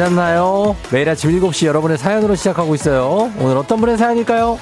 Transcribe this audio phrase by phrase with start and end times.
[0.00, 0.76] 잘 잤나요?
[0.90, 3.30] 매일 아침 7시 여러분의 사연으로 시작하고 있어요.
[3.38, 4.58] 오늘 어떤 분의 사연일까요?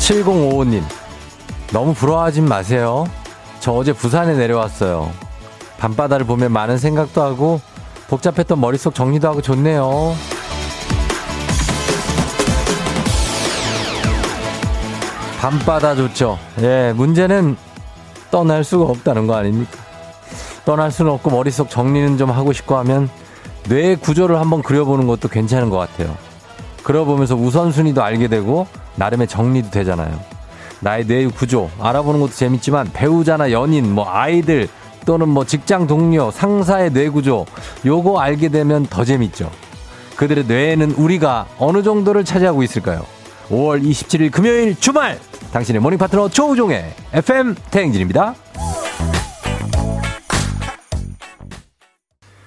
[0.00, 0.82] 7055님,
[1.72, 3.06] 너무 부러워하지 마세요.
[3.60, 5.12] 저 어제 부산에 내려왔어요.
[5.78, 7.60] 밤바다를 보면 많은 생각도 하고
[8.08, 10.16] 복잡했던 머릿속 정리도 하고 좋네요.
[15.42, 16.38] 밤바다 좋죠.
[16.60, 17.56] 예, 문제는
[18.30, 19.72] 떠날 수가 없다는 거 아닙니까?
[20.64, 23.10] 떠날 수는 없고 머릿속 정리는 좀 하고 싶고 하면
[23.64, 26.16] 뇌 구조를 한번 그려보는 것도 괜찮은 것 같아요.
[26.84, 30.16] 그려보면서 우선순위도 알게 되고 나름의 정리도 되잖아요.
[30.78, 34.68] 나의 뇌 구조 알아보는 것도 재밌지만 배우자나 연인, 뭐 아이들
[35.06, 37.46] 또는 뭐 직장 동료, 상사의 뇌 구조
[37.84, 39.50] 요거 알게 되면 더 재밌죠.
[40.14, 43.04] 그들의 뇌에는 우리가 어느 정도를 차지하고 있을까요?
[43.48, 45.18] 5월 27일 금요일 주말
[45.52, 48.34] 당신의 morning 파트너 조우종의 FM 대행진입니다.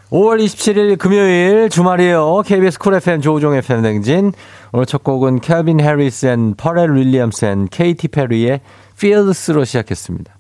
[0.10, 2.42] 5월 27일 금요일 주말이에요.
[2.46, 4.32] KBS 쿨 FM 조우종 FM 대행진.
[4.72, 8.62] 오늘 첫 곡은 캘빈 해리스 and 퍼렐 윌리엄스 and 케이티 페리의
[8.96, 10.34] Fields로 시작했습니다.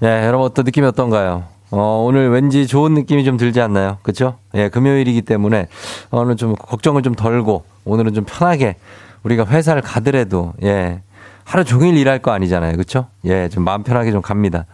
[0.00, 1.44] 네, 여러분 어떤 느낌이 어떤가요?
[1.70, 3.98] 어, 오늘 왠지 좋은 느낌이 좀 들지 않나요?
[4.02, 4.38] 그쵸?
[4.54, 5.68] 예, 금요일이기 때문에
[6.10, 8.76] 오늘 좀 걱정을 좀 덜고 오늘은 좀 편하게
[9.22, 11.02] 우리가 회사를 가더라도 예,
[11.44, 12.76] 하루 종일 일할 거 아니잖아요.
[12.76, 13.06] 그쵸?
[13.24, 14.66] 예, 좀 마음 편하게 좀 갑니다.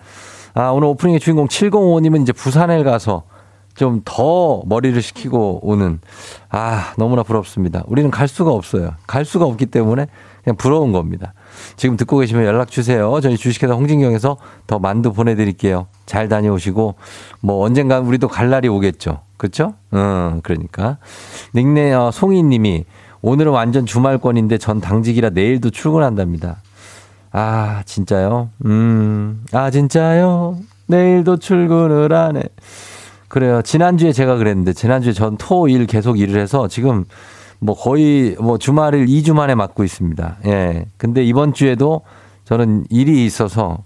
[0.55, 3.25] 아, 오늘 오프닝의 주인공 705님은 이제 부산에 가서
[3.79, 6.01] 좀 더 머리를 식히고 오는
[6.51, 7.84] 아, 너무나 부럽습니다.
[7.87, 8.91] 우리는 갈 수가 없어요.
[9.07, 10.07] 갈 수가 없기 때문에
[10.43, 11.33] 그냥 부러운 겁니다.
[11.77, 13.21] 지금 듣고 계시면 연락 주세요.
[13.21, 14.37] 저희 주식회사 홍진경에서
[14.67, 15.87] 더 만두 보내드릴게요.
[16.07, 16.97] 잘 다녀오시고
[17.41, 19.21] 뭐 언젠간 우리도 갈 날이 오겠죠.
[19.37, 19.75] 그렇죠?
[19.95, 20.99] 음, 그러니까
[21.55, 22.84] 닉네 어, 송이님이
[23.23, 26.56] 오늘은 완전 주말권인데 전 당직이라 내일도 출근한답니다.
[27.33, 28.51] 아 진짜요?
[28.65, 30.59] 음, 아 진짜요?
[30.87, 32.43] 내일도 출근을 하네.
[33.28, 33.61] 그래요.
[33.61, 37.05] 지난주에 제가 그랬는데, 지난주에 전 토, 일 계속 일을 해서 지금
[37.59, 40.39] 뭐 거의 뭐 주말을 2주 만에 맞고 있습니다.
[40.47, 40.87] 예.
[40.97, 42.03] 근데 이번 주에도
[42.45, 43.84] 저는 일이 있어서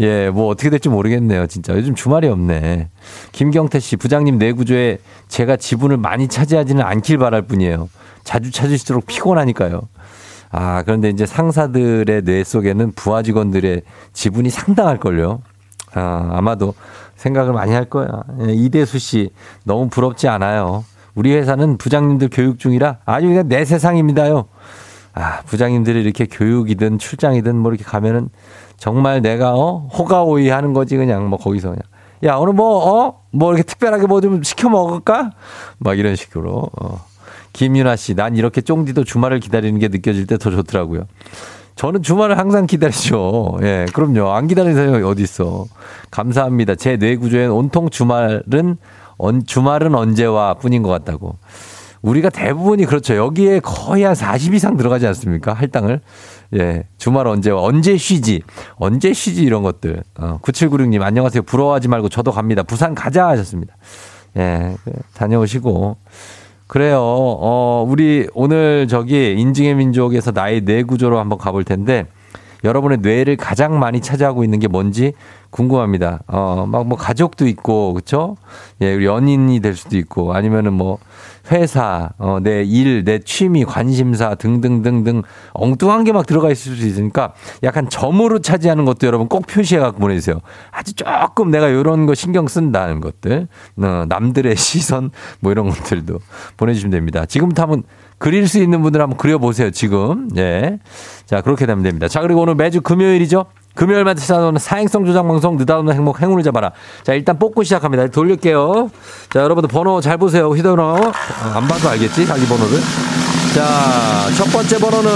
[0.00, 1.46] 예, 뭐 어떻게 될지 모르겠네요.
[1.46, 2.88] 진짜 요즘 주말이 없네.
[3.32, 4.98] 김경태 씨, 부장님 내구조에
[5.28, 7.88] 제가 지분을 많이 차지하지는 않길 바랄 뿐이에요.
[8.24, 9.82] 자주 찾으실수록 피곤하니까요.
[10.50, 15.40] 아, 그런데 이제 상사들의 뇌 속에는 부하 직원들의 지분이 상당할걸요.
[15.94, 16.74] 아, 아마도
[17.16, 18.08] 생각을 많이 할 거야.
[18.46, 19.30] 예, 이대수 씨,
[19.64, 20.84] 너무 부럽지 않아요.
[21.14, 24.44] 우리 회사는 부장님들 교육 중이라 아주 그냥 내 세상입니다요.
[25.14, 28.28] 아, 부장님들이 이렇게 교육이든 출장이든 뭐 이렇게 가면은
[28.78, 31.82] 정말 내가 어 호가오이 하는 거지 그냥 뭐 거기서 그냥
[32.24, 35.30] 야 오늘 뭐어뭐 뭐 이렇게 특별하게 뭐 좀 시켜 먹을까
[35.78, 37.04] 막 이런 식으로 어.
[37.52, 41.04] 김윤아 씨, 난 이렇게 쫑디도 주말을 기다리는 게 느껴질 때 더 좋더라고요.
[41.74, 43.58] 저는 주말을 항상 기다리죠.
[43.62, 44.30] 예, 그럼요.
[44.32, 45.64] 안 기다리는 사람이 어디 있어.
[46.10, 46.74] 감사합니다.
[46.74, 48.76] 제 뇌 구조엔 온통 주말은
[49.46, 51.38] 주말은 언제와 뿐인 것 같다고.
[52.02, 53.16] 우리가 대부분이 그렇죠.
[53.16, 55.54] 여기에 거의 한 40 이상 들어가지 않습니까?
[55.54, 56.02] 할당을.
[56.54, 56.84] 예.
[56.98, 58.42] 주말 언제와 언제 쉬지?
[58.76, 59.42] 언제 쉬지?
[59.42, 60.02] 이런 것들.
[60.18, 61.42] 어, 9796님 안녕하세요.
[61.42, 62.62] 부러워하지 말고 저도 갑니다.
[62.62, 63.76] 부산 가자 하셨습니다.
[64.36, 64.76] 예.
[65.14, 65.96] 다녀오시고.
[66.66, 66.98] 그래요.
[67.00, 72.06] 어, 우리 오늘 저기 인증의 민족에서 나의 뇌 구조로 한번 가볼 텐데
[72.66, 75.12] 여러분의 뇌를 가장 많이 차지하고 있는 게 뭔지
[75.50, 76.20] 궁금합니다.
[76.26, 78.36] 어, 막 뭐 가족도 있고, 그쵸?
[78.82, 80.98] 예, 연인이 될 수도 있고, 아니면은 뭐
[81.50, 85.22] 회사, 어, 내 일, 내 취미, 관심사 등등등등
[85.52, 87.32] 엉뚱한 게 막 들어가 있을 수 있으니까
[87.62, 90.40] 약간 점으로 차지하는 것도 여러분 꼭 표시해 갖고 보내주세요.
[90.72, 93.48] 아주 조금 내가 이런 거 신경 쓴다는 것들,
[93.78, 95.10] 어, 남들의 시선
[95.40, 96.18] 뭐 이런 것들도
[96.56, 97.24] 보내주시면 됩니다.
[97.26, 97.82] 지금부터 한번
[98.18, 100.28] 그릴 수 있는 분들 한번 그려보세요, 지금.
[100.36, 100.78] 예.
[101.26, 102.08] 자, 그렇게 되면 됩니다.
[102.08, 103.46] 자, 그리고 오늘 매주 금요일이죠?
[103.74, 106.72] 금요일마다 찾아오는 사행성 조장 방송 느닷없는 행복 행운을 잡아라.
[107.02, 108.06] 자, 일단 뽑고 시작합니다.
[108.08, 108.90] 돌릴게요.
[109.28, 110.48] 자, 여러분들 번호 잘 보세요.
[110.48, 111.12] 휴대번호.
[111.54, 112.26] 안 봐도 알겠지?
[112.26, 112.78] 자기 번호를.
[113.54, 115.10] 자, 첫 번째 번호는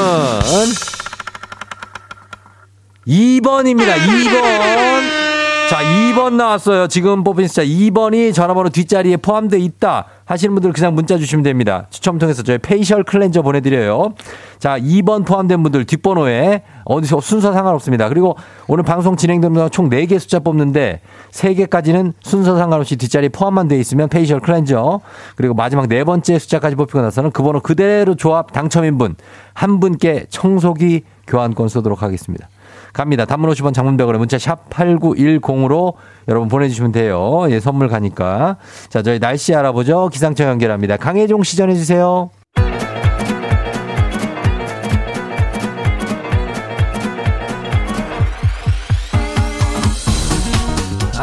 [3.06, 3.96] 2번입니다.
[3.96, 5.29] 2번.
[5.70, 6.88] 자, 2번 나왔어요.
[6.88, 10.06] 지금 뽑힌 숫자 2번이 전화번호 뒷자리에 포함되어 있다.
[10.24, 11.86] 하시는 분들 그냥 문자 주시면 됩니다.
[11.90, 14.14] 추첨 통해서 저희 facial cleanser 보내드려요.
[14.58, 18.08] 자, 2번 포함된 분들 뒷번호에 어디서 순서 상관없습니다.
[18.08, 18.36] 그리고
[18.66, 24.40] 오늘 방송 진행되면서 총 4개 숫자 뽑는데 3개까지는 순서 상관없이 뒷자리 포함만 돼 있으면 facial
[24.40, 25.00] cleanser.
[25.36, 29.14] 그리고 마지막 네 번째 숫자까지 뽑히고 나서는 그 번호 그대로 조합 당첨인 분
[29.60, 32.48] 한 분께 청소기 교환권 쏘도록 하겠습니다.
[32.92, 33.24] 갑니다.
[33.24, 35.94] 단문 50원 장문 백 원 문자 샵 8910으로
[36.28, 37.46] 여러분 보내주시면 돼요.
[37.50, 38.56] 예, 선물 가니까.
[38.88, 40.08] 자, 저희 날씨 알아보죠.
[40.08, 40.96] 기상청 연결합니다.
[40.96, 42.30] 강혜종 씨 전해주세요.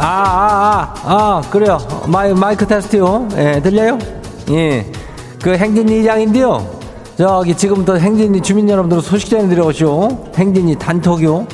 [0.00, 1.78] 아, 아, 아, 그래요.
[2.06, 3.28] 마이, 마이크 테스트요.
[3.36, 3.98] 예, 들려요?
[4.50, 4.86] 예.
[5.42, 6.77] 그 행진 이장인데요.
[7.18, 10.30] 저기 지금부터 행진이 주민 여러분들 소식 전해드려오시오.
[10.36, 11.48] 행진이 단톡요.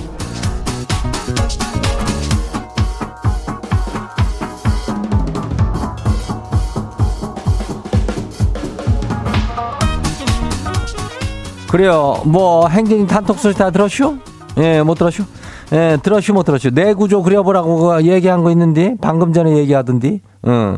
[11.70, 12.20] 그래요.
[12.26, 14.18] 뭐 행진이 단톡 소식 다 들었슈?
[14.58, 15.24] 예, 못 들었슈?
[15.72, 16.72] 예, 들었슈 못 들었슈?
[16.72, 20.20] 내 구조 그려보라고 얘기한 거 있는데 방금 전에 얘기하던디.
[20.46, 20.76] 응.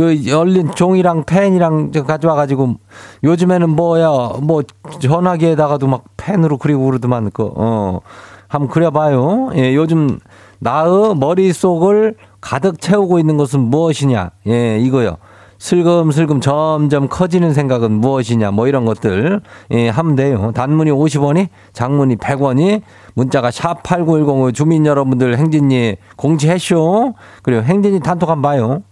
[0.00, 2.76] 그 열린 종이랑 펜이랑 가져와가지고
[3.22, 4.62] 요즘에는 뭐야 뭐
[4.98, 8.00] 전화기에다가도 막 펜으로 그리고 그러더만 그어
[8.48, 9.50] 한번 그려봐요.
[9.56, 10.18] 예, 요즘
[10.58, 14.30] 나의 머릿속을 가득 채우고 있는 것은 무엇이냐?
[14.46, 15.18] 예, 이거요.
[15.58, 19.42] 슬금슬금 점점 커지는 생각은 무엇이냐 뭐 이런 것들
[19.72, 20.50] 예, 하면 돼요.
[20.54, 22.80] 단문이 50원이 장문이 100원이
[23.12, 27.12] 문자가 샵 8910 주민 여러분들 행진이 공지해쇼.
[27.42, 28.82] 그리고 행진이 단톡 한번 봐요.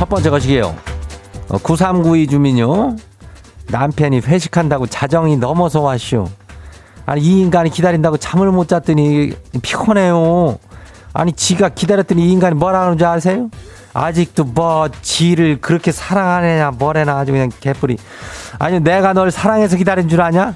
[0.00, 0.74] 첫 번째 것이게요.
[1.62, 2.96] 9392 어, 주민요.
[3.66, 6.26] 남편이 회식한다고 자정이 넘어서 왔쇼.
[7.04, 10.58] 아니, 이 인간이 기다린다고 잠을 못 잤더니 피곤해요.
[11.12, 13.50] 아니 지가 기다렸더니 이 인간이 뭐라 하는지 아세요?
[13.92, 17.98] 아직도 뭐 지를 그렇게 사랑하느냐 뭐래나 아주 그냥 개뿔이
[18.58, 20.54] 아니 내가 널 사랑해서 기다린 줄 아냐?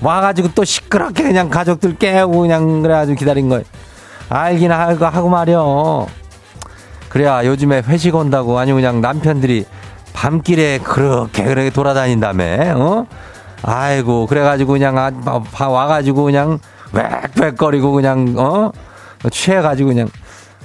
[0.00, 3.64] 와가지고 또 시끄럽게 그냥 가족들 깨우고 그냥 그래가지고 기다린 거예요
[4.30, 6.06] 알긴 알고 하고 말이요
[7.16, 9.64] 그래야 요즘에 회식 온다고 아니 그냥 남편들이
[10.12, 13.06] 밤길에 그렇게 그렇게 돌아다닌다며 어?
[13.62, 16.58] 아이고 그래가지고 그냥 아, 와가지고 그냥
[16.92, 18.70] 웩웩거리고 그냥 어
[19.30, 20.08] 취해가지고 그냥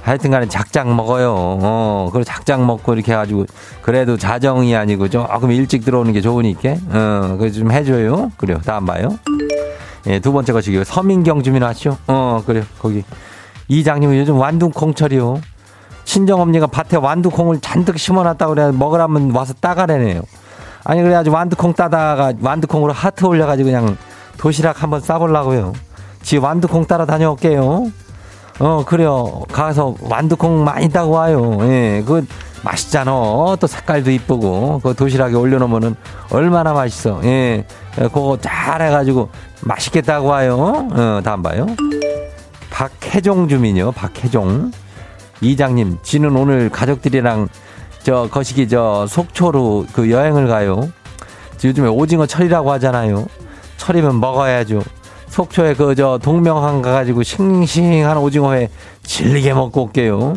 [0.02, 1.34] 하여튼 간에 작작 먹어요.
[1.38, 3.46] 어, 그리고 작작 먹고 이렇게 해가지고
[3.82, 8.34] 그래도 자정이 아니고 조금 일찍 들어오는 게 좋으니까, 어, 그래 좀 해줘요.
[8.36, 8.60] 그래요.
[8.66, 9.18] 다음 봐요.
[10.08, 11.98] 예, 두 번째 것이고 서민경 주민 왔죠?
[12.08, 12.66] 어, 그래요.
[12.80, 13.06] 거기.
[13.70, 15.40] 이장님은 요즘 완두콩철이요.
[16.04, 20.22] 친정엄니가 밭에 완두콩을 잔뜩 심어놨다고 그래 먹으라면 와서 따가래네요.
[20.84, 23.98] 아니, 그래가지고 완두콩 따다가 완두콩으로 하트 올려가지고 그냥
[24.38, 25.74] 도시락 한번 싸보려고요.
[26.24, 27.92] 지 완두콩 따라 다녀올게요.
[28.60, 29.42] 어, 그래요.
[29.52, 31.58] 가서 완두콩 많이 따고 와요.
[31.62, 32.26] 예, 그
[32.64, 33.12] 맛있잖아.
[33.60, 34.82] 또 색깔도 이쁘고.
[34.84, 35.96] 그 도시락에 올려놓으면은
[36.32, 37.22] 얼마나 맛있어.
[37.24, 37.66] 예,
[37.96, 39.30] 그거 잘 해가지고
[39.62, 40.88] 맛있게 따고 와요.
[40.92, 41.66] 어, 다음 봐요.
[42.70, 43.92] 박혜종 주민요.
[43.94, 44.72] 박혜종.
[45.42, 47.50] 이장님, 지는 오늘 가족들이랑
[48.04, 50.90] 저 거시기 저 속초로 그 여행을 가요.
[51.64, 53.26] 요즘에 오징어 철이라고 하잖아요.
[53.78, 54.82] 철이면 먹어야죠.
[55.28, 58.70] 속초에 그 저 동명항 가가지고 싱싱한 오징어회
[59.04, 60.34] 질리게 먹고 올게요.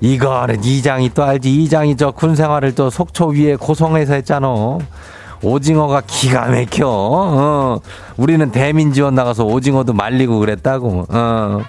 [0.00, 1.62] 이거는 이장이 또 알지.
[1.62, 4.48] 이장이 저 군 생활을 또 속초 위에 고성에서 했잖아.
[5.42, 6.86] 오징어가 기가 막혀.
[6.86, 7.80] 어.
[8.16, 11.06] 우리는 대민지원 나가서 오징어도 말리고 그랬다고.
[11.08, 11.62] 어.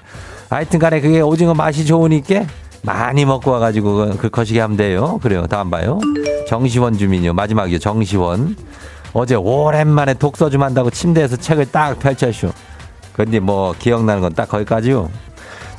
[0.49, 2.45] 하여튼 간에 그게 오징어 맛이 좋으니까
[2.83, 5.19] 많이 먹고 와가지고 그, 그 거시기 하면 돼요.
[5.21, 5.47] 그래요.
[5.47, 5.99] 다음 봐요.
[6.47, 7.33] 정시원 주민요.
[7.33, 7.79] 마지막이요.
[7.79, 8.55] 정시원.
[9.13, 12.51] 어제 오랜만에 독서 좀 한다고 침대에서 책을 딱 펼쳐쇼.
[13.13, 15.09] 근데 뭐 기억나는 건 딱 거기까지요.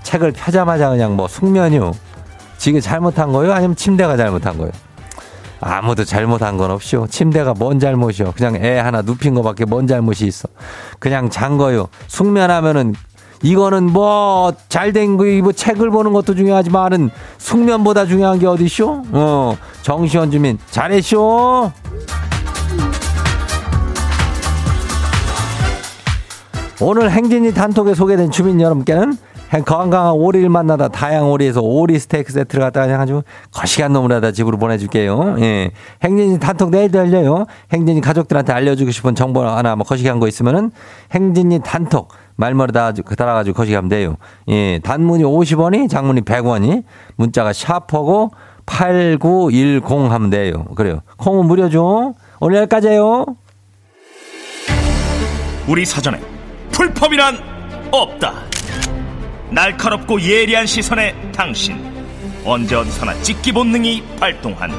[0.02, 1.92] 책을 펴자마자 그냥 뭐 숙면이요.
[2.58, 3.52] 지금 잘못한 거요?
[3.52, 4.70] 아니면 침대가 잘못한 거요?
[5.61, 7.06] 아무도 잘못한 건 없쇼.
[7.08, 8.32] 침대가 뭔 잘못이요.
[8.32, 10.49] 그냥 애 하나 눕힌 거밖에 뭔 잘못이 있어.
[10.99, 11.88] 그냥 잔 거요.
[12.08, 12.94] 숙면하면은
[13.42, 19.02] 이거는 뭐 잘된 거뭐 책을 보는 것도 중요하지만은 숙면보다 중요한 게 어디쇼?
[19.12, 21.72] 어 정시원 주민 잘했쇼.
[26.80, 29.16] 오늘 행진이 단톡에 소개된 주민 여러분께는
[29.64, 34.58] 건강한 오리를 만나다 다양한 오리에서 오리 스테이크 세트를 갖다가 그냥 아주 거시기한 놈을 하다 집으로
[34.58, 35.36] 보내줄게요.
[35.38, 35.70] 예.
[36.02, 37.46] 행진이 단톡 내일도 열려요.
[37.72, 40.72] 행진이 가족들한테 알려주고 싶은 정보 하나 뭐 거시기한 거 있으면은
[41.14, 44.16] 행진이 단톡 말머리 다 달아가지고 거시기하면 돼요.
[44.48, 44.78] 예.
[44.78, 46.84] 단문이 50원이 장문이 100원이
[47.16, 48.30] 문자가 샤퍼고
[48.66, 50.64] 8910 하면 돼요.
[50.74, 51.00] 그래요.
[51.16, 52.14] 콩은 무료죠.
[52.40, 53.26] 오늘 여기까지예요.
[55.66, 56.20] 우리 사전에
[56.72, 57.38] 풀펌이란
[57.90, 58.34] 없다.
[59.50, 61.76] 날카롭고 예리한 시선에 당신
[62.44, 64.78] 언제 어디서나 찍기 본능이 발동한다.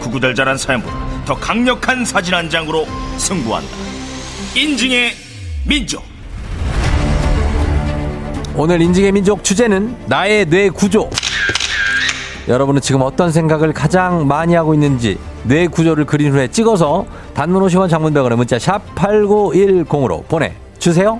[0.00, 3.70] 구구절절한 사연보다 더 강력한 사진 한 장으로 승부한다.
[4.56, 5.12] 인증의
[5.66, 6.11] 민족.
[8.54, 11.08] 오늘 인증의 민족 주제는 나의 뇌 구조.
[12.48, 17.88] 여러분은 지금 어떤 생각을 가장 많이 하고 있는지 뇌 구조를 그린 후에 찍어서 단문 50원
[17.88, 21.18] 장문백원의 문자 샵 8910으로 보내 주세요.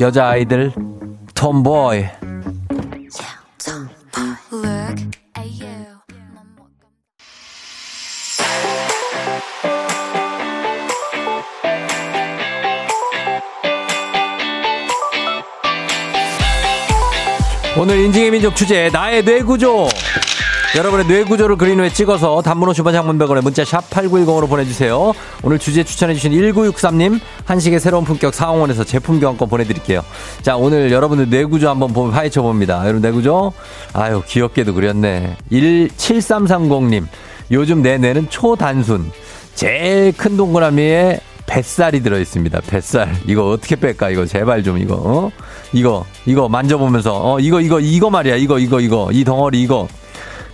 [0.00, 0.72] 여자아이들
[1.34, 2.17] 톰보이
[17.86, 19.88] 인증의 민족 주제 나의 뇌구조
[20.76, 25.12] 여러분의 뇌구조를 그린 후에 찍어서 단문 50원 장문백원에 문자 샵 8910으로 보내주세요.
[25.42, 30.02] 오늘 주제 추천해주신 1963님 한식의 새로운 품격 사원에서 제품 교환권 보내드릴게요.
[30.42, 32.80] 자 오늘 여러분들 뇌구조 한번 파헤쳐 봅니다.
[32.82, 33.52] 여러분 뇌구조
[33.94, 35.36] 아유 귀엽게도 그렸네.
[35.50, 37.06] 17330님
[37.52, 39.10] 요즘 내 뇌는 초단순
[39.54, 42.60] 제일 큰 동그라미에 뱃살이 들어있습니다.
[42.60, 43.16] 뱃살.
[43.26, 44.10] 이거 어떻게 뺄까?
[44.10, 45.30] 이거 제발 좀 이거, 어?
[45.72, 48.36] 이거, 이거 만져보면서, 어, 이거, 이거, 이거 말이야.
[48.36, 49.08] 이거, 이거, 이거.
[49.12, 49.88] 이 덩어리 이거.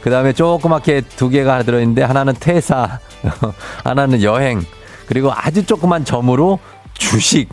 [0.01, 2.99] 그 다음에 조그맣게 두 개가 들어있는데 하나는 퇴사,
[3.85, 4.63] 하나는 여행,
[5.07, 6.59] 그리고 아주 조그만 점으로
[6.95, 7.49] 주식.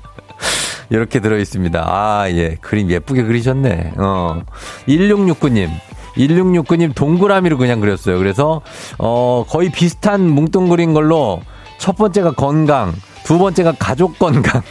[0.90, 1.84] 이렇게 들어있습니다.
[1.86, 2.56] 아, 예.
[2.60, 3.92] 그림 예쁘게 그리셨네.
[3.98, 4.42] 어.
[4.88, 5.68] 1669님.
[6.16, 8.18] 1669님 동그라미로 그냥 그렸어요.
[8.18, 8.62] 그래서,
[8.98, 11.40] 어, 거의 비슷한 뭉뚱그린 걸로
[11.78, 12.92] 첫 번째가 건강,
[13.24, 14.62] 두 번째가 가족 건강.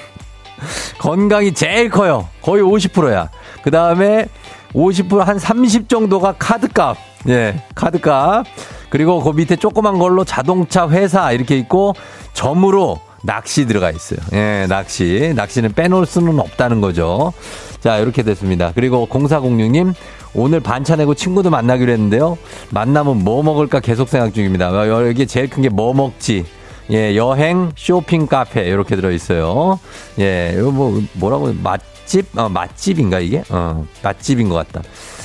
[0.99, 2.27] 건강이 제일 커요.
[2.41, 3.29] 거의 50%야.
[3.63, 4.27] 그 다음에
[4.73, 6.97] 50%한 30 정도가 카드값.
[7.29, 8.45] 예, 카드값.
[8.89, 11.93] 그리고 그 밑에 조그만 걸로 자동차 회사 이렇게 있고
[12.33, 14.19] 점으로 낚시 들어가 있어요.
[14.33, 15.33] 예, 낚시.
[15.35, 17.33] 낚시는 빼놓을 수는 없다는 거죠.
[17.81, 18.71] 자, 이렇게 됐습니다.
[18.75, 19.93] 그리고 0406님,
[20.33, 22.37] 오늘 반차 내고 친구도 만나기로 했는데요.
[22.71, 24.87] 만나면 뭐 먹을까 계속 생각 중입니다.
[24.89, 26.45] 여기 제일 큰 게 뭐 먹지.
[26.91, 29.79] 예, 여행, 쇼핑 카페, 이렇게 들어 있어요.
[30.19, 33.43] 예, 이거 뭐, 뭐라고, 맛, 맛집, 어, 맛집인가 이게?
[33.49, 34.81] 어, 맛집인 것 같다.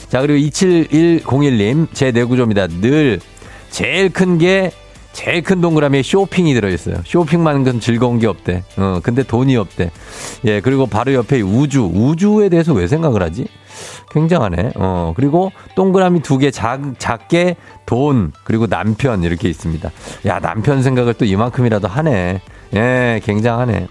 [0.09, 2.69] 자, 그리고 27101님, 제 내구조입니다.
[2.69, 3.21] 늘
[3.71, 4.71] 제일 큰 게,
[5.15, 6.97] 제일 큰 동그라미에 쇼핑이 들어있어요.
[7.07, 8.65] 쇼핑만큼 즐거운 게 없대.
[8.77, 9.91] 어, 근데 돈이 없대.
[10.45, 11.85] 예, 그리고 바로 옆에 우주.
[11.85, 13.47] 우주에 대해서 왜 생각을 하지?
[14.11, 14.73] 굉장하네.
[14.75, 17.57] 어, 그리고 동그라미 두 개 작, 작게
[17.87, 19.91] 돈, 그리고 남편 이렇게 있습니다.
[20.27, 22.41] 야, 남편 생각을 또 이만큼이라도 하네.
[22.75, 23.87] 예, 굉장하네.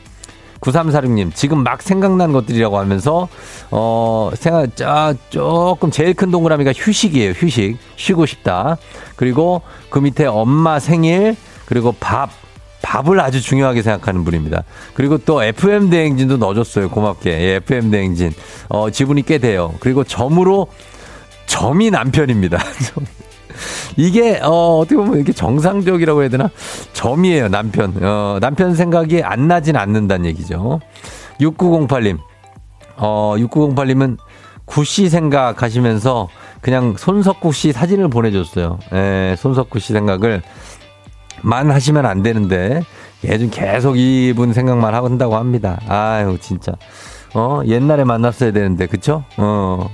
[0.64, 3.28] 9346님, 지금 막 생각난 것들이라고 하면서,
[3.70, 7.78] 어, 생각, 짜, 조금 제일 큰 동그라미가 휴식이에요, 휴식.
[7.98, 8.78] 쉬고 싶다.
[9.16, 12.30] 그리고 그 밑에 엄마 생일, 그리고 밥.
[12.84, 14.64] 밥을 아주 중요하게 생각하는 분입니다.
[14.94, 16.90] 그리고 또 FM 대행진도 넣어줬어요.
[16.90, 17.30] 고맙게.
[17.30, 18.34] 예, FM 대행진.
[18.68, 19.74] 어, 지분이 꽤 돼요.
[19.80, 20.68] 그리고 점으로
[21.46, 22.58] 점이 남편입니다.
[23.98, 26.50] 이게 어 어떻게 보면 이렇게 정상적이라고 해야 되나?
[26.94, 27.94] 점이에요 남편.
[28.02, 30.80] 어 남편 생각이 안 나진 않는다는 얘기죠.
[31.40, 32.18] 6908님.
[32.98, 34.18] 어 6908님은
[34.66, 36.30] 구씨 생각하시면서
[36.62, 38.80] 그냥 손석구 씨 사진을 보내줬어요.
[38.94, 40.42] 예 손석구 씨 생각을
[41.42, 42.82] 만 하시면 안 되는데
[43.26, 45.80] 예좀 계속 이분 생각만 한다고 합니다.
[45.88, 46.74] 아유 진짜.
[47.34, 49.24] 어 옛날에 만났어야 되는데 그쵸?
[49.38, 49.90] 어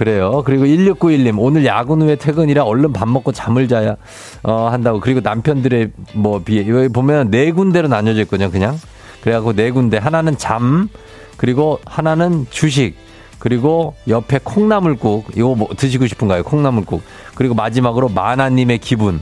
[0.00, 0.42] 그래요.
[0.46, 3.96] 그리고 1691님, 오늘 야근 후에 퇴근이라 얼른 밥 먹고 잠을 자야,
[4.42, 4.98] 어, 한다고.
[4.98, 8.78] 그리고 남편들의 뭐, 비해, 여기 보면 네 군데로 나뉘어져 있거든요, 그냥.
[9.20, 9.98] 그래갖고 네 군데.
[9.98, 10.88] 하나는 잠,
[11.36, 12.94] 그리고 하나는 주식,
[13.38, 15.32] 그리고 옆에 콩나물국.
[15.36, 16.44] 이거 뭐 드시고 싶은가요?
[16.44, 17.02] 콩나물국.
[17.34, 19.20] 그리고 마지막으로 마나님의 기분.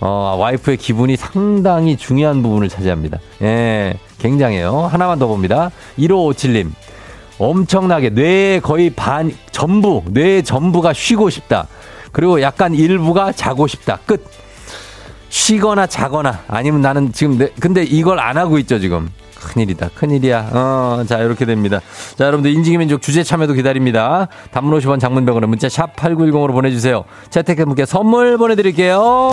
[0.00, 3.18] 어, 와이프의 기분이 상당히 중요한 부분을 차지합니다.
[3.42, 4.86] 예, 굉장해요.
[4.86, 5.70] 하나만 더 봅니다.
[5.98, 6.70] 1557님.
[7.38, 11.66] 엄청나게 뇌에 거의 반 전부 뇌 전부가 쉬고 싶다.
[12.12, 13.98] 그리고 약간 일부가 자고 싶다.
[14.06, 14.24] 끝.
[15.28, 19.10] 쉬거나 자거나 아니면 나는 지금 내, 근데 이걸 안 하고 있죠 지금.
[19.44, 19.90] 큰일이다.
[19.94, 20.50] 큰일이야.
[20.52, 21.80] 어, 자, 이렇게 됩니다.
[22.16, 24.28] 자, 여러분들 인지기민족 주제 참여도 기다립니다.
[24.52, 27.04] 단문 50원 장문병원에 문자 샵 8910으로 보내주세요.
[27.30, 29.32] 채택해 분께 선물 보내드릴게요.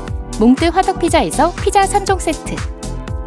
[0.41, 2.55] 몽뜨 화덕피자에서 피자 3종 세트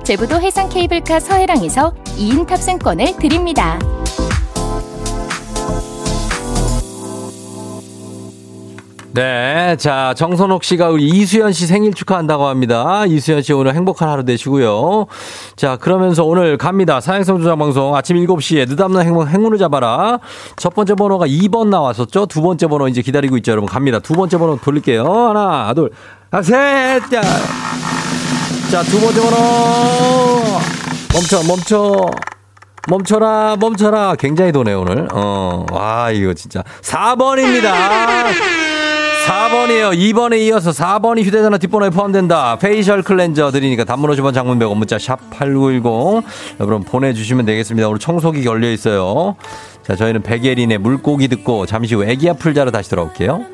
[0.03, 3.79] 제부도 해상 케이블카 서해랑에서 2인 탑승권을 드립니다.
[9.15, 9.77] 네.
[9.79, 13.07] 자, 정선옥 씨가 우리 이수연 씨 생일 축하한다고 합니다.
[13.07, 15.07] 이수연 씨 오늘 행복한 하루 되시고요.
[15.55, 17.01] 자, 그러면서 오늘 갑니다.
[17.01, 20.19] 사행성 조장 방송 아침 7시에 느담는 행운, 행운을 잡아라.
[20.57, 22.27] 첫 번째 번호가 2번 나왔었죠?
[22.27, 23.69] 두 번째 번호 이제 기다리고 있죠, 여러분.
[23.69, 24.01] 갑니다.
[24.01, 25.05] 두 번째 번호 돌릴게요.
[25.05, 25.91] 하나, 둘,
[26.35, 27.01] 아, 셋!
[27.13, 27.23] 자,
[28.69, 30.43] 자, 두 번째 번호.
[31.13, 32.11] 멈춰, 멈춰.
[32.89, 34.17] 멈춰라, 멈춰라.
[34.19, 35.07] 굉장히 도네, 오늘.
[35.13, 36.65] 어, 와, 이거 진짜.
[36.83, 37.73] 4번입니다.
[39.29, 39.97] 4번이에요.
[39.97, 42.59] 2번에 이어서 4번이 휴대전화 뒷번호에 포함된다.
[42.59, 46.25] facial cleanser 드리니까 단문 50원 장문 100원 문자 샵 8910.
[46.59, 47.87] 여러분 보내주시면 되겠습니다.
[47.87, 49.37] 오늘 청소기 걸려 있어요.
[49.87, 53.54] 자, 저희는 백예린의 물고기 듣고 잠시 후 애기야 풀자로 다시 돌아올게요.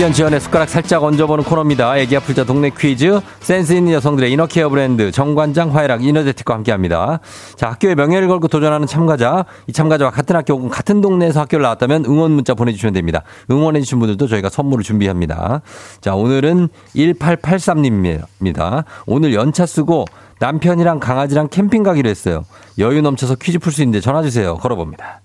[0.00, 1.98] 학연 지연의 숟가락 살짝 얹어보는 코너입니다.
[1.98, 3.20] 애기야 풀자 동네 퀴즈.
[3.40, 7.20] 센스 있는 여성들의 이너케어 브랜드 정관장 화해락 이너제틱과 함께합니다.
[7.56, 9.44] 자 학교의 명예를 걸고 도전하는 참가자.
[9.66, 13.24] 이 참가자와 같은 학교 혹은 같은 동네에서 학교를 나왔다면 응원 문자 보내주시면 됩니다.
[13.50, 15.60] 응원해주신 분들도 저희가 선물을 준비합니다.
[16.00, 18.84] 자 오늘은 1883님입니다.
[19.04, 20.06] 오늘 연차 쓰고
[20.38, 22.46] 남편이랑 강아지랑 캠핑 가기로 했어요.
[22.78, 24.54] 여유 넘쳐서 퀴즈 풀 수 있는데 전화 주세요.
[24.54, 25.20] 걸어봅니다.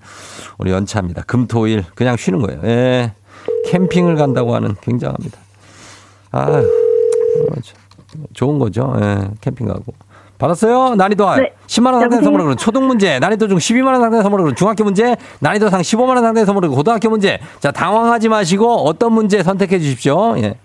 [0.57, 1.21] 우리 연차입니다.
[1.27, 2.59] 금토일 그냥 쉬는 거예요.
[2.65, 3.13] 예.
[3.65, 5.37] 캠핑을 간다고 하는 굉장합니다.
[6.31, 6.61] 아,
[8.33, 8.95] 좋은 거죠.
[9.01, 9.93] 예, 캠핑 가고.
[10.37, 10.95] 받았어요?
[10.95, 11.53] 난이도 네.
[11.67, 14.83] 10만 원 상당의 선물을 그런 초등 문제, 난이도 중 12만 원 상당의 선물을 그런 중학교
[14.83, 17.39] 문제, 난이도 상 15만 원 상당의 선물을 고등학교 문제.
[17.59, 20.37] 자, 당황하지 마시고 어떤 문제 선택해 주십시오.
[20.39, 20.55] 예.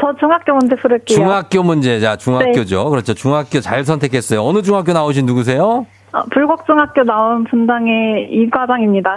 [0.00, 1.16] 저 중학교 문제 풀을게요.
[1.16, 2.00] 중학교 문제.
[2.00, 2.84] 자, 중학교죠.
[2.84, 2.90] 네.
[2.90, 3.14] 그렇죠.
[3.14, 4.42] 중학교 잘 선택했어요.
[4.42, 5.86] 어느 중학교 나오신 누구세요?
[6.12, 9.10] 어, 불곡중학교 나온 분당의 이과장입니다.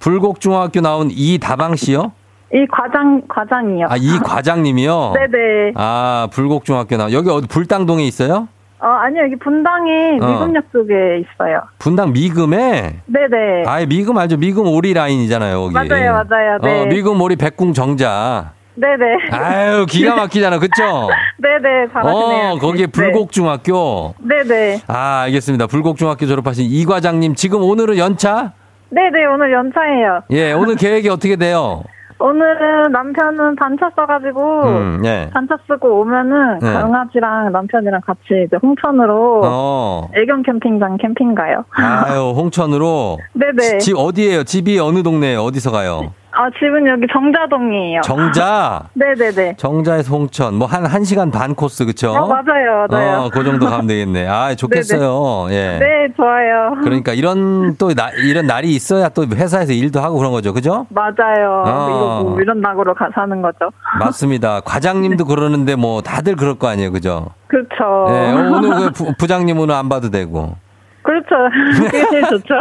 [0.00, 2.12] 불곡중학교 나온 이다방 씨요?
[2.54, 3.86] 이 과장 과장이요.
[3.90, 5.14] 아, 이 과장님이요?
[5.32, 5.72] 네네.
[5.74, 7.10] 아, 불곡중학교 나.
[7.12, 8.46] 여기 어디 불당동에 있어요?
[8.80, 9.22] 어, 아니요.
[9.24, 10.26] 여기 분당에 어.
[10.26, 11.62] 미금역 쪽에 있어요.
[11.78, 13.00] 분당 미금에?
[13.06, 13.64] 네네.
[13.66, 14.36] 아, 미금 알죠?
[14.36, 15.72] 미금 오리 라인이잖아요, 여기.
[15.74, 16.58] 맞아요, 맞아요.
[16.62, 16.82] 네.
[16.82, 18.52] 어, 미금 오리 백궁 정자.
[18.76, 19.30] 네네.
[19.32, 20.58] 아유, 기가 막히잖아.
[20.60, 21.08] 그쵸?
[21.38, 21.88] 네네.
[21.92, 22.50] 잘하시네요.
[22.52, 24.14] 어, 거기에 불곡중학교.
[24.18, 24.82] 네네.
[24.86, 25.66] 아, 알겠습니다.
[25.66, 28.52] 불곡중학교 졸업하신 이 과장님, 지금 오늘은 연차?
[28.90, 29.26] 네네.
[29.26, 30.20] 오늘 연차예요.
[30.30, 31.82] 예, 오늘 계획이 어떻게 돼요?
[32.18, 35.30] 오늘은 남편은 단차 써가지고 음, 예.
[35.32, 36.72] 단차 쓰고 오면은 네.
[36.72, 40.10] 강아지랑 남편이랑 같이 이제 홍천으로 어.
[40.14, 41.64] 애견 캠핑장 캠핑 가요.
[41.72, 43.18] 아유, 홍천으로.
[43.34, 43.78] 네네.
[43.78, 44.44] 집 어디예요?
[44.44, 45.40] 집이 어느 동네예요?
[45.40, 46.12] 어디서 가요?
[46.36, 48.00] 아, 집은 여기 정자동이에요.
[48.02, 48.82] 정자.
[48.94, 49.54] 네네네.
[49.56, 50.54] 정자에서 홍천.
[50.54, 52.10] 뭐 한, 한 시간 반 코스, 그쵸?
[52.12, 53.20] 어, 맞아요, 맞아요.
[53.22, 54.26] 어, 그 정도 가면 되겠네.
[54.26, 55.46] 아, 좋겠어요.
[55.50, 55.78] 예.
[55.78, 56.76] 네, 좋아요.
[56.82, 60.52] 그러니까 이런 또 나, 이런 날이 있어야 또 회사에서 일도 하고 그런 거죠.
[60.52, 60.86] 그죠?
[60.90, 61.62] 맞아요.
[61.66, 62.22] 어.
[62.24, 63.70] 뭐 이런 낙으로 가 사는 거죠.
[64.00, 64.60] 맞습니다.
[64.60, 66.90] 과장님도 그러는데 뭐 다들 그럴 거 아니에요.
[66.92, 67.28] 그죠?
[67.46, 68.06] 그렇죠.
[68.08, 70.56] 예, 어, 오늘 그 부, 부장님 오늘 안 봐도 되고.
[71.04, 71.28] 그렇죠.
[71.84, 72.54] 그게 제일 좋죠.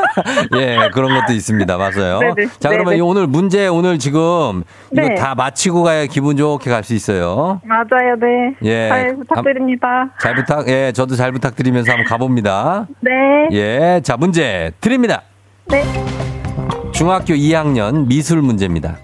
[0.58, 1.76] 예, 그런 것도 있습니다.
[1.76, 2.18] 맞아요.
[2.20, 2.48] 네네.
[2.58, 2.96] 자, 그러면 네네.
[2.96, 5.14] 이 오늘 문제 오늘 지금 이거 네.
[5.14, 7.60] 다 마치고 가야 기분 좋게 갈 수 있어요.
[7.64, 8.56] 맞아요, 네.
[8.64, 8.88] 예.
[8.88, 10.10] 잘 부탁드립니다.
[10.20, 12.88] 잘 부탁, 예, 저도 잘 부탁드리면서 한번 가봅니다.
[13.00, 13.10] 네.
[13.52, 15.22] 예, 자, 문제 드립니다.
[15.66, 15.84] 네.
[16.92, 18.96] 중학교 2학년 미술 문제입니다.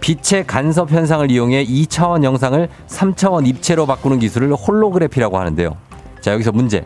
[0.00, 5.76] 빛의 간섭 현상을 이용해 2차원 영상을 3차원 입체로 바꾸는 기술을 홀로그래피라고 하는데요.
[6.20, 6.84] 자, 여기서 문제.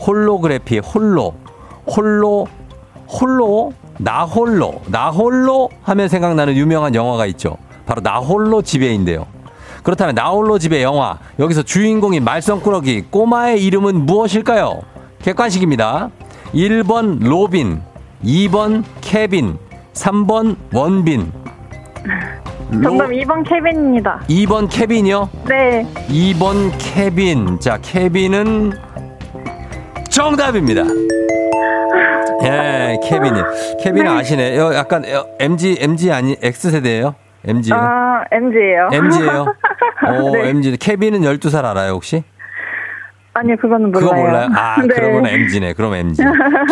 [0.00, 1.34] 홀로그래피, 홀로,
[1.86, 2.46] 홀로,
[3.08, 7.56] 홀로, 나홀로, 나홀로 하면 생각나는 유명한 영화가 있죠.
[7.86, 9.26] 바로 나홀로 지배인데요.
[9.82, 14.82] 그렇다면 나홀로 집에 영화, 여기서 주인공인 말썽꾸러기 꼬마의 이름은 무엇일까요?
[15.22, 16.10] 객관식입니다.
[16.54, 17.80] 1번 로빈,
[18.24, 19.56] 2번 케빈,
[19.94, 21.32] 3번 원빈.
[22.82, 24.20] 정답 2번 케빈입니다.
[24.28, 25.30] 2번 케빈이요?
[25.48, 25.86] 네.
[26.08, 27.58] 2번 케빈.
[27.60, 28.72] 자, 케빈은
[30.18, 30.82] 정답입니다.
[32.42, 33.40] 예, 케빈이.
[33.80, 34.10] 케빈 네.
[34.10, 34.56] 아시네.
[34.56, 37.14] 요 약간 어, MZ MZ 아니 X 세대예요?
[37.46, 37.72] MG.
[37.72, 38.88] 아, MG예요.
[38.92, 39.46] MG예요?
[40.24, 40.48] 오, 네.
[40.48, 40.76] MG.
[40.76, 42.24] 케빈은 12살 알아요, 혹시?
[43.32, 44.10] 아니요, 그거는 몰라요.
[44.10, 44.48] 그거 몰라요?
[44.56, 44.88] 아, 네.
[44.92, 45.72] 그러면 MG네.
[45.74, 46.20] 그럼 MG.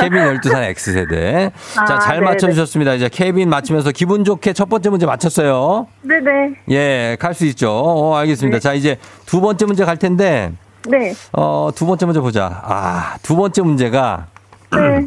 [0.00, 1.52] 케빈 12살 X세대.
[1.74, 2.26] 자, 아, 잘 네네.
[2.26, 2.94] 맞춰주셨습니다.
[2.94, 5.86] 이제 케빈 맞추면서 기분 좋게 첫 번째 문제 맞췄어요.
[6.02, 6.54] 네네.
[6.70, 7.70] 예, 갈 수 있죠.
[7.70, 8.56] 어, 알겠습니다.
[8.56, 8.60] 네.
[8.60, 10.50] 자, 이제 두 번째 문제 갈 텐데,
[10.88, 11.12] 네.
[11.32, 12.60] 어, 두 번째 문제 보자.
[12.64, 14.26] 아, 두 번째 문제가
[14.72, 15.06] 네.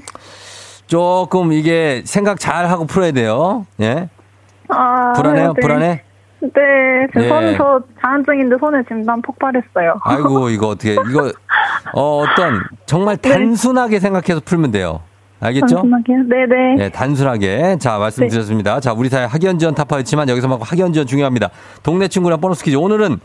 [0.87, 3.65] 조금 이게 생각 잘 하고 풀어야 돼요.
[3.81, 4.09] 예.
[4.69, 5.53] 아, 불안해요?
[5.53, 5.61] 네.
[5.61, 5.87] 불안해?
[6.41, 6.49] 네.
[7.13, 7.27] 제 예.
[7.27, 9.95] 손, 저 자한증인데 손에 진단 폭발했어요.
[10.01, 11.31] 아이고, 이거 어떻게, 이거,
[11.93, 13.29] 어, 어떤, 정말 네.
[13.29, 15.01] 단순하게 생각해서 풀면 돼요.
[15.41, 15.75] 알겠죠?
[15.75, 16.17] 단순하게요?
[16.29, 16.75] 네네.
[16.77, 17.77] 네, 단순하게.
[17.79, 18.79] 자, 말씀드렸습니다.
[18.79, 21.49] 자, 우리 사회 학연 지원 타파였지만 여기서만큼 학연 지원 중요합니다.
[21.83, 22.75] 동네 친구랑 보너스 퀴즈.
[22.75, 23.19] 오늘은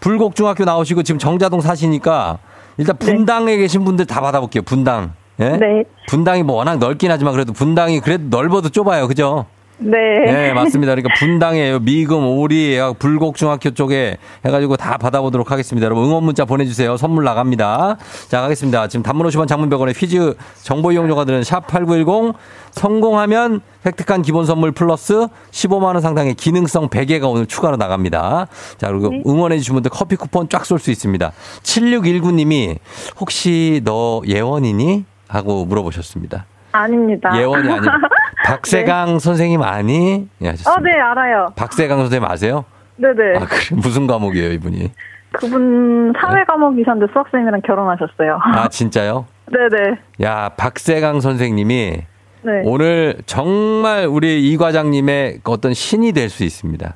[0.00, 2.38] 불곡중학교 나오시고 지금 정자동 사시니까
[2.78, 4.62] 일단 분당에 계신 분들 다 받아볼게요.
[4.62, 5.14] 분당.
[5.40, 5.50] 예?
[5.50, 5.84] 네.
[6.08, 9.08] 분당이 뭐 워낙 넓긴 하지만 그래도 분당이 그래도 넓어도 좁아요.
[9.08, 9.46] 그죠?
[9.78, 9.98] 네.
[10.24, 10.94] 네, 맞습니다.
[10.94, 15.84] 그러니까 분당에 미금, 오리, 불곡중학교 쪽에 해가지고 다 받아보도록 하겠습니다.
[15.84, 16.96] 여러분 응원 문자 보내주세요.
[16.96, 17.98] 선물 나갑니다.
[18.28, 18.88] 자, 가겠습니다.
[18.88, 22.34] 지금 단문 50원 장문병원의 퀴즈 정보 이용료가 드는 샵8910
[22.70, 28.48] 성공하면 획득한 기본 선물 플러스 15만원 상당의 기능성 베개가 오늘 추가로 나갑니다.
[28.78, 29.22] 자, 그리고 네.
[29.26, 31.32] 응원해주신 분들 커피 쿠폰 쫙 쏠 수 있습니다.
[31.62, 32.78] 7619님이
[33.20, 35.04] 혹시 너 예원이니?
[35.28, 36.46] 하고 물어보셨습니다.
[36.76, 37.30] 아닙니다.
[37.36, 37.86] 예원이 아니
[38.46, 40.28] 박세강 선생님 아니?
[40.40, 40.72] 예, 하셨습니다.
[40.72, 41.46] 어, 네, 알아요.
[41.56, 42.64] 박세강 선생님 아세요?
[42.96, 43.38] 네네.
[43.38, 43.76] 아, 그래.
[43.82, 44.92] 무슨 과목이에요, 이분이?
[45.32, 48.38] 그분 사회 과목이셨는데 수학생이랑 결혼하셨어요.
[48.42, 49.26] 아, 진짜요?
[49.52, 49.98] 네네.
[50.22, 52.02] 야, 박세강 선생님이
[52.42, 52.52] 네.
[52.64, 56.94] 오늘 정말 우리 이 과장님의 그 어떤 신이 될 수 있습니다.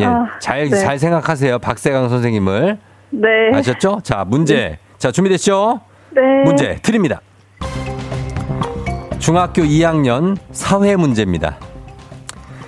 [0.00, 0.04] 예.
[0.06, 0.76] 아, 잘, 네.
[0.76, 1.58] 잘 생각하세요.
[1.58, 2.78] 박세강 선생님을.
[3.10, 3.28] 네.
[3.52, 4.00] 아셨죠?
[4.04, 4.78] 자, 문제.
[4.96, 5.80] 자, 준비됐죠?
[6.12, 6.20] 네.
[6.44, 7.20] 문제 드립니다.
[9.22, 11.56] 중학교 2학년 사회 문제입니다.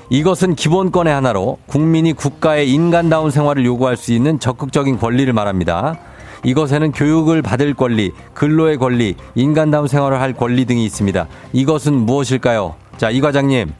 [0.09, 5.97] 이것은 기본권의 하나로 국민이 국가의 인간다운 생활을 요구할 수 있는 적극적인 권리를 말합니다.
[6.45, 11.27] 이것에는 교육을 받을 권리, 근로의 권리, 인간다운 생활을 할 권리 등이 있습니다.
[11.53, 12.77] 이것은 무엇일까요?
[12.99, 13.73] 자, 이 과장님.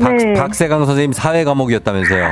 [0.00, 0.32] 박, 네.
[0.32, 2.24] 박세강 선생님 사회 과목이었다면서요.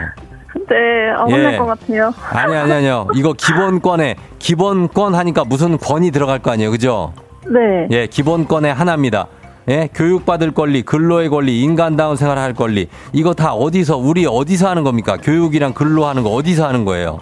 [0.71, 1.57] 네, 아, 혼날 예.
[1.57, 2.13] 것 같아요.
[2.33, 3.07] 아니, 아니, 아니요.
[3.15, 6.73] 이거 기본권에, 기본권 하니까 무슨 권이 들어갈 거 아니에요.
[6.73, 7.13] 그죠?
[7.47, 7.87] 네.
[7.93, 9.29] 예, 기본권의 하나입니다.
[9.69, 12.89] 예, 교육받을 권리, 근로의 권리, 인간다운 생활을 할 권리.
[13.13, 15.19] 이거 다 어디서, 우리 어디서 하는 겁니까?
[15.19, 17.21] 교육이랑 근로하는 거 어디서 하는 거예요?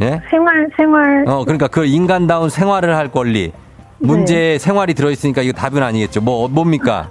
[0.00, 0.20] 예?
[0.30, 1.24] 생활, 생활.
[1.28, 3.52] 어, 그러니까 그 인간다운 생활을 할 권리.
[3.98, 6.20] 문제에 생활이 들어있으니까 이거 답은 아니겠죠.
[6.20, 7.10] 뭐, 뭡니까?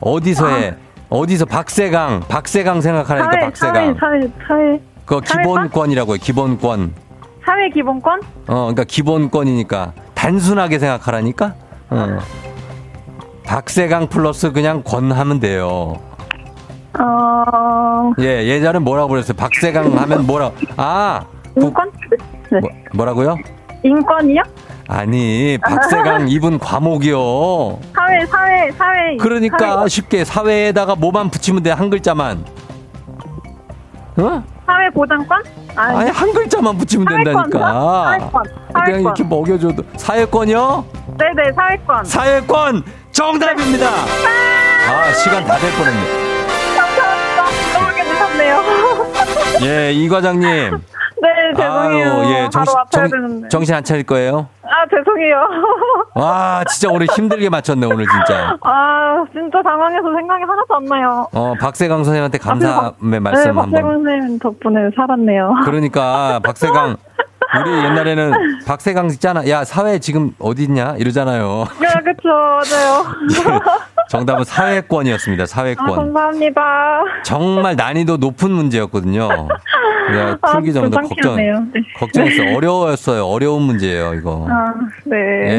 [0.00, 0.74] 어디서 해?
[1.08, 3.74] 어디서 박세강, 박세강 생각하니까 사회, 박세강.
[3.74, 4.80] 사회, 사회, 사회.
[5.06, 5.20] 그?
[5.20, 6.92] 기본권이라고요, 기본권.
[7.44, 8.20] 사회 기본권?
[8.46, 11.54] 어, 그러니까 기본권이니까 단순하게 생각하라니까.
[11.90, 12.18] 어.
[13.44, 16.00] 박세강 플러스 그냥 권 하면 돼요.
[16.98, 19.34] 어, 예, 예전에 뭐라고 그랬어요?
[19.36, 20.50] 박세강 하면 뭐라?
[20.76, 21.20] 아,
[21.54, 21.90] 국- 인권?
[22.50, 22.60] 네.
[22.60, 23.36] 뭐, 뭐라고요?
[23.82, 24.42] 인권이요?
[24.88, 27.78] 아니, 박세강 이분 과목이요.
[27.94, 29.16] 사회, 사회, 사회.
[29.16, 32.44] 그러니까 사회, 쉽게 사회에다가 뭐만 붙이면 돼, 한 글자만.
[34.18, 34.42] 어?
[34.66, 35.42] 사회 보장권?
[35.74, 38.04] 아니, 아니, 한 글자만 붙이면 사회권, 된다니까.
[38.04, 39.00] 사회권, 그냥 사회권.
[39.02, 39.82] 이렇게 먹여줘도.
[39.96, 40.84] 사회권이요?
[41.18, 42.04] 네네, 사회권.
[42.04, 43.86] 사회권 정답입니다.
[43.88, 46.00] 아 시간 다 될 뻔했네.
[46.76, 48.02] 감사합니다.
[48.04, 49.12] 죄송해요.
[49.62, 50.48] 예, 이 과장님.
[51.22, 52.12] 네, 죄송해요.
[52.12, 53.48] 아유, 예, 정신, 바로 정, 되는데.
[53.48, 54.48] 정 신 안 차릴 거예요?
[54.64, 55.36] 아, 죄송해요.
[56.16, 58.56] 와, 진짜 오늘 힘들게 맞췄네, 오늘 진짜.
[58.62, 61.28] 아, 진짜 당황해서 생각이 하나도 안 나요.
[61.32, 63.70] 어, 박세강 선생님한테 감사의 네, 말씀 한번.
[63.70, 65.54] 박세군 선생님 덕분에 살았네요.
[65.64, 66.96] 그러니까 박세강
[67.60, 68.32] 우리 옛날에는
[68.66, 69.46] 박세강 있잖아.
[69.48, 71.66] 야 사회 지금 어디 있냐 이러잖아요.
[71.80, 73.04] 네, 그쵸, 맞아요.
[74.08, 75.42] 정답은 사회권이었습니다.
[75.42, 75.86] 아, 사회권.
[75.94, 76.60] 감사합니다.
[77.24, 79.28] 정말 난이도 높은 문제였거든요.
[80.06, 81.36] 그냥 아, 풀기 전부터 좀 걱정.
[81.36, 81.52] 네.
[81.98, 82.56] 걱정했어.
[82.56, 83.26] 어려웠어요.
[83.26, 84.46] 어려운 문제예요 이거.
[84.50, 84.72] 아,
[85.04, 85.16] 네.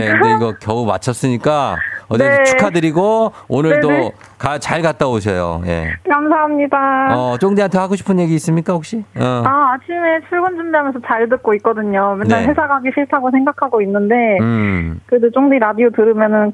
[0.07, 1.77] 예, 근데 이거 겨우 맞췄으니까
[2.13, 2.43] 어제 네.
[2.43, 4.11] 축하드리고 오늘도 네네.
[4.37, 5.63] 가, 잘 갔다 오셔요.
[5.65, 5.93] 예.
[6.07, 7.07] 감사합니다.
[7.15, 9.03] 어, 쫑디한테 하고 싶은 얘기 있습니까 혹시?
[9.17, 9.43] 어.
[9.45, 12.15] 아, 아침에 출근 준비하면서 잘 듣고 있거든요.
[12.15, 12.47] 맨날 네.
[12.49, 14.99] 회사 가기 싫다고 생각하고 있는데, 음.
[15.07, 16.53] 그래도 쫑디 라디오 들으면은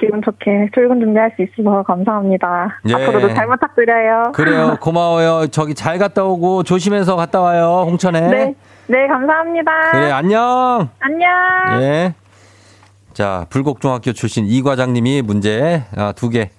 [0.00, 2.80] 기분 좋게 출근 준비할 수 있어서 감사합니다.
[2.88, 2.94] 예.
[2.94, 4.32] 앞으로도 잘 부탁드려요.
[4.34, 4.76] 그래요.
[4.82, 5.46] 고마워요.
[5.48, 7.84] 저기 잘 갔다 오고 조심해서 갔다 와요.
[7.86, 8.20] 홍천에.
[8.20, 8.54] 네.
[8.88, 9.72] 네, 감사합니다.
[9.92, 10.88] 그래, 안녕.
[11.00, 11.82] 안녕.
[11.82, 12.14] 예.
[13.16, 16.50] 자, 불곡중학교 출신 이 과장님이 문제 아, 두개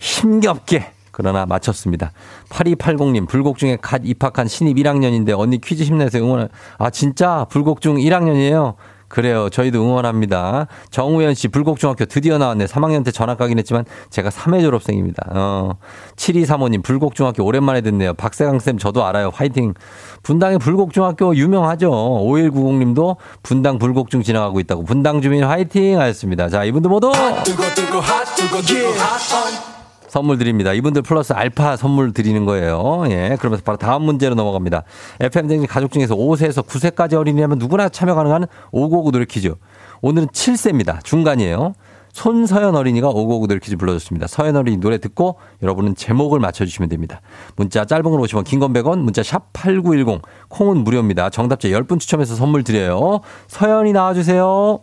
[0.00, 2.12] 힘겹게 그러나 맞췄습니다.
[2.48, 7.44] 8280님, 불곡 중에 갓 입학한 신입 1학년인데 언니 퀴즈 힘내서 응원을, 아, 진짜?
[7.50, 8.76] 불곡 중 1학년이에요?
[9.08, 9.48] 그래요.
[9.50, 10.66] 저희도 응원합니다.
[10.90, 12.66] 정우현 씨, 불곡중학교 드디어 나왔네.
[12.66, 15.28] 3학년 때 전학 가긴 했지만 제가 3회 졸업생입니다.
[15.30, 15.72] 어.
[16.16, 18.14] 7235님, 불곡중학교 오랜만에 듣네요.
[18.14, 19.30] 박세강쌤 저도 알아요.
[19.34, 19.74] 화이팅.
[20.22, 21.90] 분당의 불곡중학교 유명하죠.
[21.90, 24.84] 5190님도 분당 불곡중 지나가고 있다고.
[24.84, 26.48] 분당 주민 화이팅 하였습니다.
[26.48, 27.10] 자, 이분들 모두
[27.44, 29.77] 뜨거 뜨거 핫 뜨거 뜨거 핫
[30.08, 30.72] 선물 드립니다.
[30.72, 33.04] 이분들 플러스 알파 선물 드리는 거예요.
[33.10, 33.36] 예.
[33.38, 34.82] 그러면서 바로 다음 문제로 넘어갑니다.
[35.20, 39.54] FM댕진 가족 중에서 5세에서 9세까지 어린이라면 누구나 참여 가능한 599 노래 퀴즈.
[40.02, 41.04] 오늘은 7세입니다.
[41.04, 41.74] 중간이에요.
[42.12, 44.26] 손서연 어린이가 599 노래 퀴즈 불러줬습니다.
[44.26, 47.20] 서연 어린이 노래 듣고 여러분은 제목을 맞춰주시면 됩니다.
[47.56, 51.30] 문자 짧은 걸 오시면 긴건 100원, 문자 샵 8910, 콩은 무료입니다.
[51.30, 53.20] 정답자 10분 추첨해서 선물 드려요.
[53.46, 54.80] 서연이 나와주세요.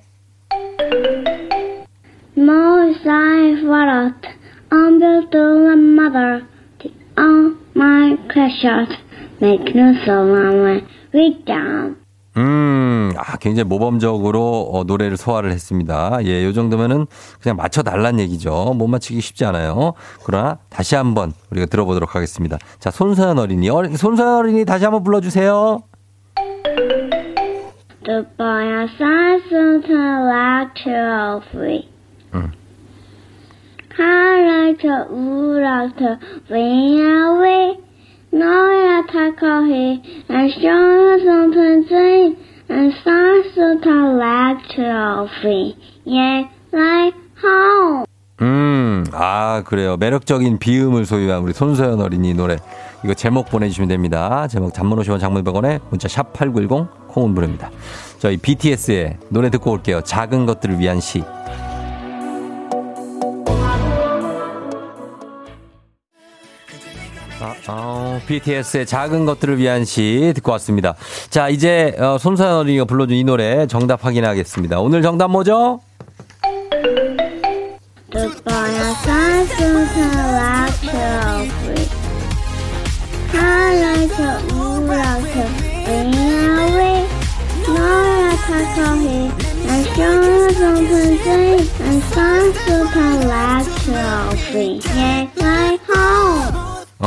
[4.71, 6.41] Unbuilt to the mother
[7.17, 8.89] on my precious
[9.39, 11.95] make no someone weak down.
[12.37, 16.17] 음, 아, 굉장히 모범적으로 어, 노래를 소화를 했습니다.
[16.25, 17.05] 예, 요 정도면은
[17.41, 18.73] 그냥 맞춰달란 얘기죠.
[18.75, 19.93] 못 맞히기 쉽지 않아요.
[20.25, 22.57] 그러나 다시 한번 우리가 들어보도록 하겠습니다.
[22.79, 23.69] 자, 손서연 어린이.
[23.69, 25.81] 어, 손서연 어린이 다시 한번 불러주세요.
[28.03, 31.89] The boy outside soon turned like to free.
[32.33, 32.51] 음.
[33.97, 36.03] 하이라이트 우라이트
[36.51, 37.77] away.
[38.31, 40.01] 너야 타커해
[42.99, 45.75] start to turn like to free.
[46.05, 48.05] Yeah, like home.
[48.41, 49.95] 음, 아, 그래요.
[49.95, 52.57] 매력적인 비음을 소유한 우리 손서연 어린이 노래.
[53.05, 54.47] 이거 제목 보내주시면 됩니다.
[54.47, 57.69] 제목 단문 50원 장문 100원에 문자 샵 8910 콩은 무료입니다.
[58.19, 60.01] 저희 BTS의 노래 듣고 올게요.
[60.01, 61.23] 작은 것들을 위한 시.
[67.67, 70.95] 어, BTS의 작은 것들을 위한 시 듣고 왔습니다.
[71.29, 72.17] 자, 이제 어,
[72.59, 74.79] 어린이가 불러준 이 노래 정답 확인하겠습니다.
[74.79, 75.81] 오늘 정답 뭐죠?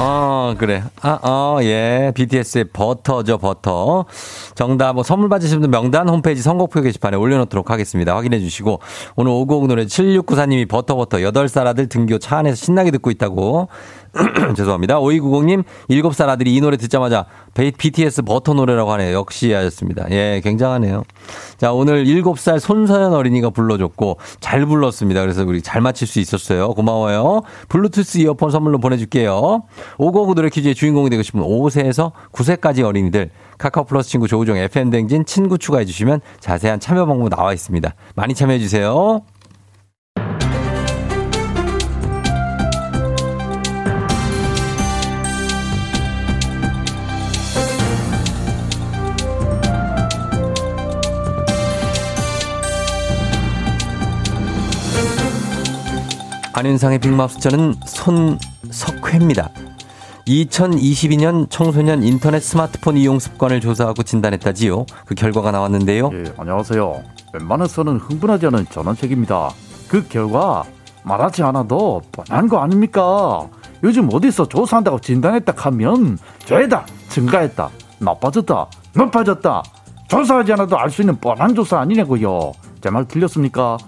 [0.01, 0.85] 어, 그래.
[1.03, 2.13] 아, 어, 예.
[2.15, 4.05] BTS의 버터죠, 버터.
[4.55, 8.15] 정답, 뭐, 선물 받으신 분들 명단 홈페이지 선곡표 게시판에 올려놓도록 하겠습니다.
[8.15, 8.79] 확인해 주시고.
[9.17, 13.69] 오늘 오곡 노래 7694님이 버터버터 8살 아들 등교 차 안에서 신나게 듣고 있다고.
[14.57, 15.01] 죄송합니다.
[15.01, 19.17] 5290님, 7살 아들이 이 노래 듣자마자 BTS 버터 노래라고 하네요.
[19.17, 20.07] 역시 하셨습니다.
[20.11, 21.05] 예, 굉장하네요.
[21.57, 25.21] 자, 오늘 7살 손서연 어린이가 불러줬고, 잘 불렀습니다.
[25.21, 26.75] 그래서 우리 잘 맞힐 수 있었어요.
[26.75, 27.43] 고마워요.
[27.69, 29.63] 블루투스 이어폰 선물로 보내줄게요.
[29.99, 35.59] 559 노래 퀴즈의 주인공이 되고 싶은 5세에서 9세까지 어린이들, 카카오 플러스 친구 조우종 FM댕진 친구
[35.59, 37.95] 추가해주시면 자세한 참여 방법 나와 있습니다.
[38.15, 39.23] 많이 참여해주세요.
[56.59, 59.49] 안윤상의 빅마우스 저는 손석회입니다.
[60.27, 64.85] 2022년 청소년 인터넷 스마트폰 이용 습관을 조사하고 진단했다지요.
[65.07, 66.11] 그 결과가 나왔는데요.
[66.15, 67.01] 예, 안녕하세요.
[67.35, 69.51] 웬만해서는 흥분하지 않은 전원책입니다.
[69.89, 70.65] 그 결과
[71.05, 73.47] 말하지 않아도 뻔한 거 아닙니까?
[73.85, 78.67] 요즘 어디서 조사한다고 진단했다 하면 죄다 증가했다 나빠졌다
[78.97, 79.63] 높아졌다
[80.09, 83.79] 조사하지 않아도 알 수 있는 뻔한 조사 아니냐고요 제말 틀렸습니까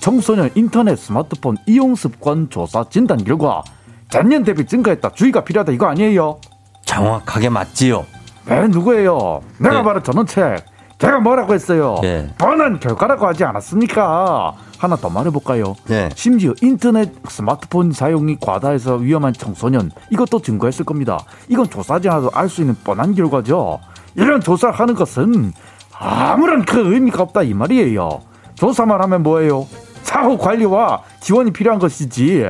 [0.00, 3.62] 청소년 인터넷 스마트폰 이용 습관 조사 진단 결과
[4.10, 6.38] 전년 대비 증가했다 주의가 필요하다 이거 아니에요
[6.84, 8.06] 정확하게 맞지요.
[8.46, 9.82] 네 누구예요 내가 네.
[9.82, 10.64] 바로 전원책
[10.98, 12.32] 제가 뭐라고 했어요 네.
[12.38, 16.08] 뻔한 결과라고 하지 않았습니까 하나 더 말해볼까요 네.
[16.14, 21.18] 심지어 인터넷 스마트폰 사용이 과다해서 위험한 청소년 이것도 증거했을 겁니다.
[21.48, 23.80] 이건 조사하지 않아도 알 수 있는 뻔한 결과죠.
[24.14, 25.52] 이런 조사를 하는 것은
[25.98, 28.22] 아무런 그 의미가 없다 이 말이에요.
[28.54, 29.66] 조사만 하면 뭐예요?
[30.08, 32.46] 사후 관리와 지원이 필요한 것이지.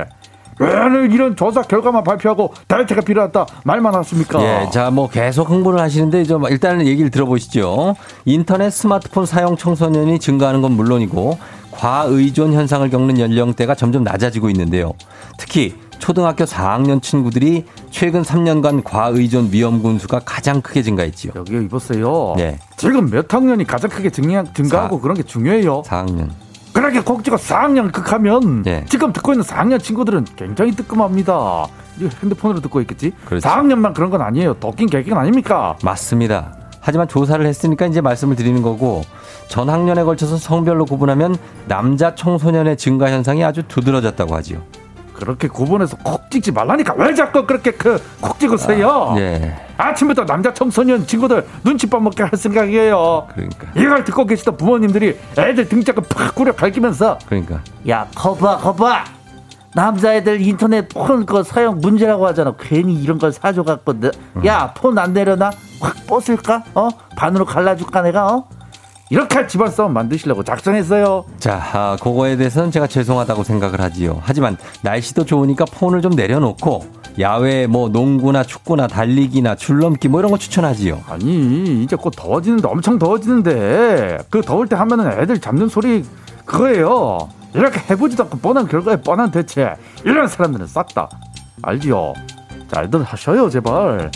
[0.61, 0.69] 왜
[1.09, 4.41] 이런 조사 결과만 발표하고 대책가 필요하다 말만 하십니까?
[4.43, 7.95] 예, 자, 뭐 계속 흥분을 하시는데 좀 일단은 얘기를 들어보시죠.
[8.25, 11.37] 인터넷 스마트폰 사용 청소년이 증가하는 건 물론이고
[11.71, 14.93] 과의존 현상을 겪는 연령대가 점점 낮아지고 있는데요.
[15.37, 21.33] 특히 초등학교 4학년 친구들이 최근 3년간 과의존 위험 군 수가 가장 크게 증가했지요.
[21.35, 22.33] 여기 이보세요.
[22.37, 22.57] 네.
[22.77, 25.83] 지금 몇 학년이 가장 크게 증가, 증가하고 사- 그런 게 중요해요.
[25.83, 26.29] 4학년.
[26.73, 28.85] 그렇게 꼭지가 4학년 극하면 네.
[28.87, 31.65] 지금 듣고 있는 4학년 친구들은 굉장히 뜨끔합니다.
[32.21, 33.11] 핸드폰으로 듣고 있겠지?
[33.25, 33.47] 그렇죠.
[33.47, 34.53] 4학년만 그런 건 아니에요.
[34.55, 35.77] 덕긴 개긴 아닙니까?
[35.83, 36.55] 맞습니다.
[36.79, 39.01] 하지만 조사를 했으니까 이제 말씀을 드리는 거고
[39.47, 41.35] 전 학년에 걸쳐서 성별로 구분하면
[41.67, 44.61] 남자 청소년의 증가 현상이 아주 두드러졌다고 하지요.
[45.19, 49.15] 그렇게 구분해서 콕 찍지 말라니까 왜 자꾸 그렇게 그 콕 찍으세요?
[49.17, 49.55] 예.
[49.77, 53.27] 아침부터 남자 청소년 친구들 눈치밥 먹게 할 생각이에요.
[53.33, 53.67] 그러니까.
[53.75, 57.61] 이걸 듣고 계시던 부모님들이 애들 등짝을 팍 구려 갈기면서 그러니까.
[57.87, 59.03] 야, 거봐, 거봐.
[59.75, 62.53] 남자애들 인터넷 폰 그 사용 문제라고 하잖아.
[62.59, 63.99] 괜히 이런 걸 사줘갖고.
[63.99, 64.11] 내-
[64.45, 65.51] 야, 폰 안 내려놔?
[65.79, 66.63] 확 뻗을까?
[66.73, 66.89] 어?
[67.15, 68.27] 반으로 갈라줄까, 내가?
[68.35, 68.49] 어?
[69.09, 71.25] 이렇게 집안 싸움 만드시려고 작정했어요.
[71.39, 74.21] 자, 아, 그거에 대해서는 제가 죄송하다고 생각을 하지요.
[74.23, 76.85] 하지만 날씨도 좋으니까 폰을 좀 내려놓고
[77.19, 81.01] 야외 뭐 농구나 축구나 달리기나 줄넘기 뭐 이런 거 추천하지요.
[81.09, 86.05] 아니 이제 곧 더워지는데 엄청 더워지는데 그 더울 때 하면은 애들 잡는 소리
[86.45, 87.29] 그거예요.
[87.55, 89.73] 이렇게 해보지도 않고 뻔한 결과에 뻔한 대체
[90.05, 91.09] 이런 사람들은 싹 다
[91.63, 92.13] 알지요.
[92.71, 94.11] 잘들 하셔요 제발.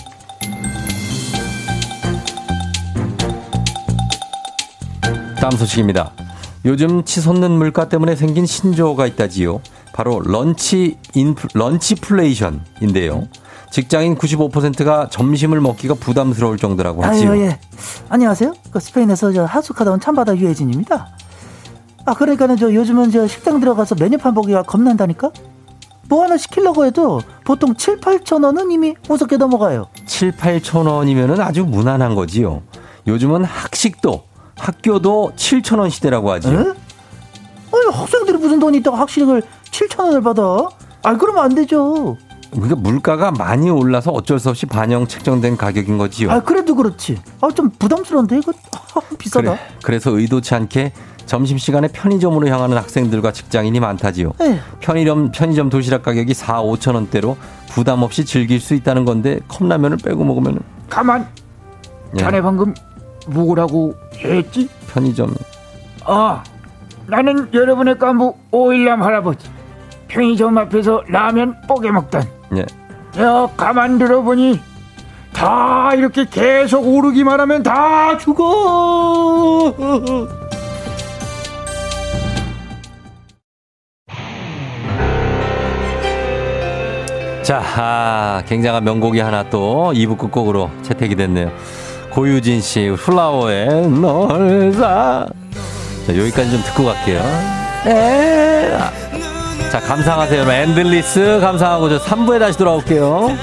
[5.43, 6.13] 다음 소식입니다.
[6.63, 9.59] 요즘 치솟는 물가 때문에 생긴 신조어가 있다지요.
[9.91, 13.27] 바로 lunch 인플, lunchflation인데요.
[13.69, 17.31] 직장인 95%가 점심을 먹기가 부담스러울 정도라고 하지요.
[17.31, 17.59] 아유, 예.
[18.07, 18.53] 안녕하세요.
[18.71, 21.09] 그 스페인에서 저 하숙하다 온 참바다 유해진입니다.
[22.05, 25.29] 아, 그러니까는 저 요즘은 저 식당 들어가서 메뉴판 보기가 겁난다니까?
[26.07, 29.87] 뭐 하나 시키려고 해도 보통 7, 8천 원은 이미 우습게 넘어가요.
[30.05, 32.61] 7, 8천 원이면은 아주 무난한 거지요.
[33.07, 36.53] 요즘은 학식도 학교도 7천 원 시대라고 하지요.
[36.53, 36.63] 에?
[36.63, 40.41] 아니, 학생들이 무슨 돈이 있다고 학식을 7천 원을 받아?
[41.03, 42.17] 아, 그러면 안 되죠.
[42.51, 46.29] 그러니까 물가가 많이 올라서 어쩔 수 없이 반영 책정된 가격인 거지요.
[46.31, 47.19] 아, 그래도 그렇지.
[47.41, 48.51] 아, 좀 부담스러운데 이거
[48.95, 49.51] 아, 비싸다.
[49.51, 50.93] 그래, 그래서 의도치 않게
[51.25, 54.33] 점심시간에 편의점으로 향하는 학생들과 직장인이 많다지요.
[54.41, 54.57] 에휴.
[54.81, 57.37] 편의점, 편의점 도시락 가격이 4, 5천 원대로
[57.69, 61.27] 부담 없이 즐길 수 있다는 건데 컵라면을 빼고 먹으면 가만.
[62.15, 62.75] 예, 자네 방금
[63.27, 64.69] 뭐라고 했지?
[64.87, 65.33] 편의점
[66.05, 66.43] 아,
[67.07, 69.49] 나는 여러분의 간부 오일남 할아버지.
[70.07, 72.23] 편의점 앞에서 라면 뽀개 먹던.
[72.57, 72.65] 예.
[73.21, 74.59] 야, 가만 들어보니
[75.31, 79.73] 다 이렇게 계속 오르기만 하면 다 죽어.
[87.43, 91.51] 자, 아, 굉장한 명곡이 하나 또 2부 끝곡으로 채택이 됐네요.
[92.13, 95.25] 고유진 씨, 플라워의 널 사.
[96.05, 97.19] 자, 여기까지 좀 듣고 갈게요.
[97.87, 98.69] 에.
[99.71, 100.37] 자, 감상하세요.
[100.41, 100.53] 여러분.
[100.53, 103.35] Endless 감상하고 저 3부에 다시 돌아올게요.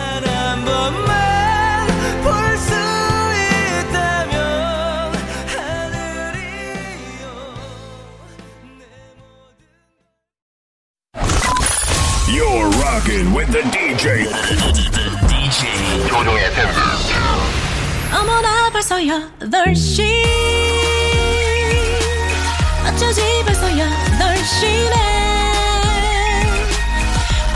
[19.06, 20.02] 8시.
[22.86, 24.94] 어쩌지 벌써 8시네.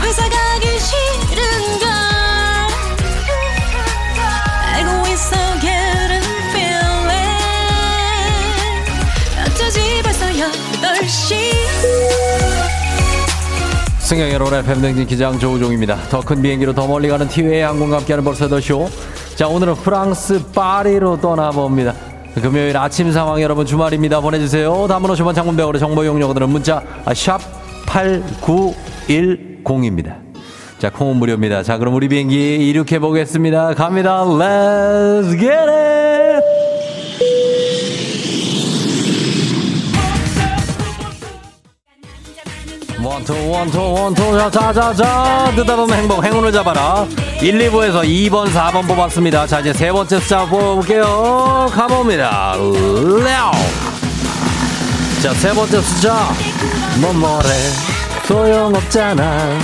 [0.01, 1.87] 회사 가기 싫은걸.
[4.73, 7.09] 알고 있어 getting feeling
[9.45, 11.35] 어쩌지 벌써 8시.
[13.99, 15.97] 승경 여러분의 팬등진 기장 조우종입니다.
[16.09, 18.89] 더 큰 비행기로 더 멀리 가는 티웨이 항공과 함께하는 벌써 더 쇼.
[19.35, 21.93] 자, 오늘은 프랑스 파리로 떠나봅니다.
[22.35, 24.21] 금요일 아침 상황 여러분 주말입니다.
[24.21, 24.87] 보내주세요.
[24.87, 26.81] 담은 50원 장문 배우로 정보 이용료들은 문자
[27.13, 27.41] 샵
[27.85, 30.05] 8910입니다.
[30.05, 30.21] 자,
[30.79, 31.63] 자, 콩은 무료입니다.
[31.63, 33.73] 자, 그럼 우리 비행기 이륙해 보겠습니다.
[33.73, 34.23] 갑니다.
[34.23, 36.24] Let's!
[43.33, 47.07] 원투 원투 원투 자자자 뜨다 보면 행복 행운을 잡아라.
[47.41, 49.47] 1, 2부에서 2번 4번 뽑았습니다.
[49.47, 51.71] 자 이제 세 번째 숫자 뽑을게요.
[51.73, 52.53] 가봅니다.
[52.55, 53.51] 레오.
[55.23, 56.29] 자세 번째 숫자.
[56.99, 57.49] 뭐 뭐래.
[58.27, 59.59] 소용없잖아.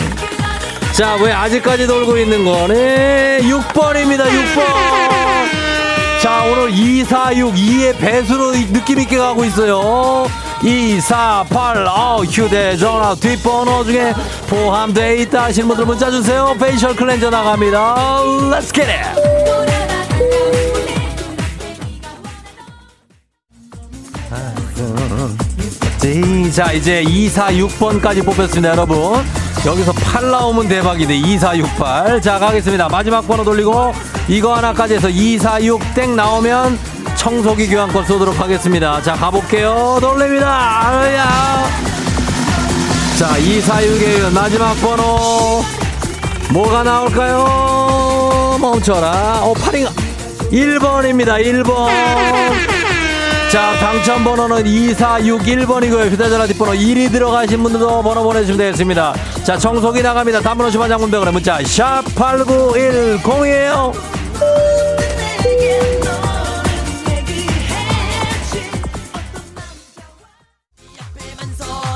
[0.94, 4.62] 자 왜 아직까지 놀고 있는 거네 6번입니다 6번.
[6.22, 10.28] 자 오늘 2, 4, 6 2의 배수로 느낌 있게 가고 있어요
[10.64, 14.14] 2, 4, 8, 어, 휴대전화 뒷번호 중에
[14.48, 16.56] 포함되어 있다 하시는 분들 문자 주세요.
[16.60, 17.96] facial cleanser 나갑니다.
[18.52, 19.42] Let's it.
[26.52, 29.24] 자 이제 2, 4, 6번까지 뽑혔습니다 여러분.
[29.66, 32.90] 여기서 8 나오면 대박인데 2, 4, 6, 8 자 가겠습니다.
[32.90, 33.94] 마지막 번호 돌리고
[34.28, 36.78] 이거 하나까지 해서 2, 4, 6 땡 나오면
[37.16, 39.02] 청소기 교환권 쏘도록 하겠습니다.
[39.02, 39.98] 자 가볼게요.
[40.02, 40.88] 돌립니다.
[40.88, 41.28] 아야.
[43.18, 45.64] 자 2, 4, 6의 마지막 번호.
[46.52, 48.58] 뭐가 나올까요?
[48.60, 49.42] 멈춰라.
[49.44, 49.90] 어 8인가
[50.52, 51.40] 1번입니다.
[51.46, 51.90] 1번.
[53.52, 56.10] 자, 당첨 번호는 2461번이고요.
[56.12, 59.14] 휴대전화 뒷번호 1이 들어가신 분들도 번호 보내주시면 되겠습니다.
[59.44, 60.40] 자, 청소기 나갑니다.
[60.40, 63.92] 단문 50원 장문병원의 문자 샵8910이에요.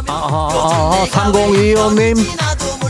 [0.08, 2.18] 아하, 3025님.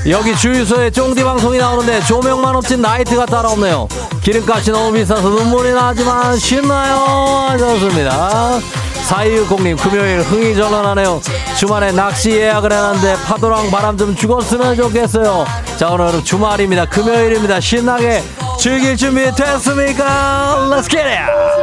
[0.10, 3.88] 여기 주유소에 쫑디 방송이 나오는데 조명만 없진 나이트가 따라오네요.
[4.22, 7.58] 기름값이 너무 비싸서 눈물이 나지만 신나요.
[7.58, 8.60] 좋습니다.
[9.08, 11.22] 4260님 금요일 흥이 절로나네요.
[11.58, 15.46] 주말에 낚시 예약을 해놨는데 파도랑 바람 좀 죽었으면 좋겠어요.
[15.78, 16.86] 자 오늘은 주말입니다.
[16.86, 17.60] 금요일입니다.
[17.60, 18.24] 신나게
[18.60, 20.70] 즐길 준비 됐습니까?
[20.72, 21.55] Let's get it!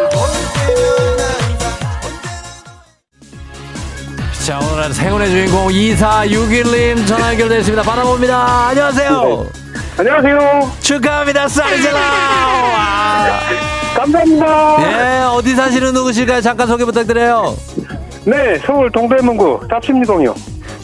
[4.53, 7.83] 자, 오늘은 행운의 주인공 2461님 전화 연결되었습니다.
[7.83, 8.69] 받아봅니다.
[8.69, 9.47] 안녕하세요.
[9.97, 10.73] 안녕하세요.
[10.81, 11.49] 축하합니다.
[11.49, 11.99] 쌀젤라.
[13.97, 14.77] 감사합니다.
[14.83, 16.43] 예, 어디 사시는 누구실까요?
[16.43, 17.57] 잠깐 소개 부탁드려요.
[18.27, 20.35] 네, 서울 동대문구 답심리동이요.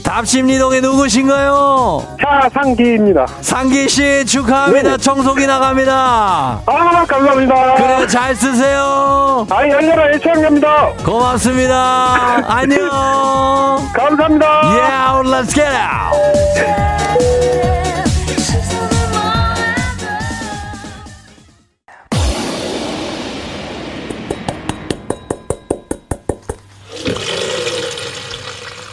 [0.09, 2.16] 답심리동에 누구신가요?
[2.18, 3.26] 차상기입니다.
[3.42, 4.92] 상기 씨 축하합니다.
[4.92, 4.96] 네.
[4.96, 6.62] 청소기 나갑니다.
[6.64, 7.74] 아, 감사합니다.
[7.74, 9.46] 그래 잘 쓰세요.
[9.50, 10.94] 아이, 열려라 애청합니다.
[11.04, 12.42] 고맙습니다.
[12.46, 12.88] 안녕.
[13.92, 14.46] 감사합니다.
[14.70, 16.16] Yeah, let's get out.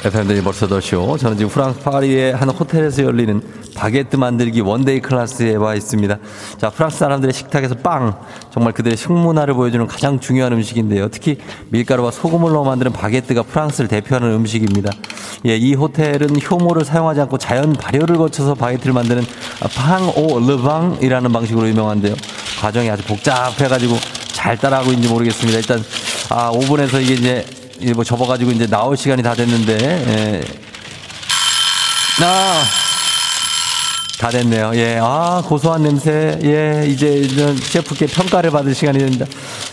[0.06, 1.18] FM들이 벌써 더쇼.
[1.18, 3.42] 저는 지금 프랑스 파리의 한 호텔에서 열리는
[3.74, 6.20] 바게트 만들기 one-day class에 와 있습니다.
[6.60, 8.16] 자, 프랑스 사람들의 식탁에서 빵.
[8.54, 11.10] 정말 그들의 식문화를 보여주는 가장 중요한 음식인데요.
[11.10, 11.40] 특히
[11.70, 14.92] 밀가루와 소금을 넣어 만드는 바게트가 프랑스를 대표하는 음식입니다.
[15.48, 19.24] 예, 이 호텔은 효모를 사용하지 않고 자연 발효를 거쳐서 바게트를 만드는
[19.76, 22.14] 팡오 르방이라는 방식으로 유명한데요.
[22.62, 23.96] 과정이 아주 복잡해가지고
[24.28, 25.58] 잘 따라하고 있는지 모르겠습니다.
[25.58, 25.84] 일단,
[26.30, 27.46] 아, 오븐에서 이게 이제
[27.80, 30.44] 이뭐 접어가지고 이제 나올 시간이 다 됐는데, 예.
[32.24, 32.64] 아,
[34.20, 34.72] 다 됐네요.
[34.76, 36.40] 예, 아, 고소한 냄새.
[36.44, 39.26] 예, 이제 셰프께 평가를 받을 시간이 됩니다.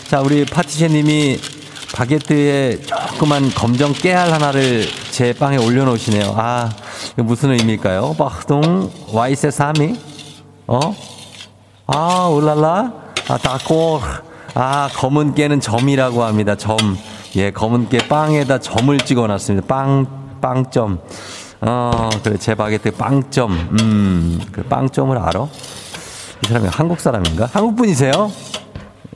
[0.09, 1.39] 자, 우리 파티셰 님이
[1.93, 6.35] 바게트에 조그만 검정 깨알 하나를 제 빵에 올려놓으시네요.
[6.37, 6.69] 아,
[7.17, 8.15] 무슨 의미일까요?
[8.17, 9.95] 바동 와이세 사미?
[10.67, 10.95] 어?
[11.87, 12.91] 아, 울랄라?
[13.29, 14.01] 아, 다꼬.
[14.55, 16.55] 아, 검은 깨는 점이라고 합니다.
[16.55, 16.77] 점.
[17.35, 19.65] 예, 검은 깨 빵에다 점을 찍어 놨습니다.
[19.67, 20.05] 빵,
[20.39, 20.99] 빵점.
[21.61, 23.51] 어, 그래, 제 바게트 빵점.
[23.51, 25.47] 음, 그 빵점을 알아?
[26.43, 27.49] 이 사람이 한국 사람인가?
[27.51, 28.31] 한국 분이세요?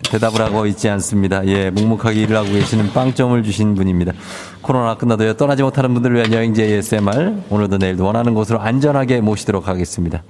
[0.09, 1.45] 대답을 하고 있지 않습니다.
[1.47, 4.13] 예, 묵묵하게 일을 하고 계시는 빵점을 주신 분입니다.
[4.61, 7.43] 코로나 끝나도 떠나지 못하는 분들을 위한 여행지 ASMR.
[7.49, 10.24] 오늘도 내일도 원하는 곳으로 안전하게 모시도록 하겠습니다.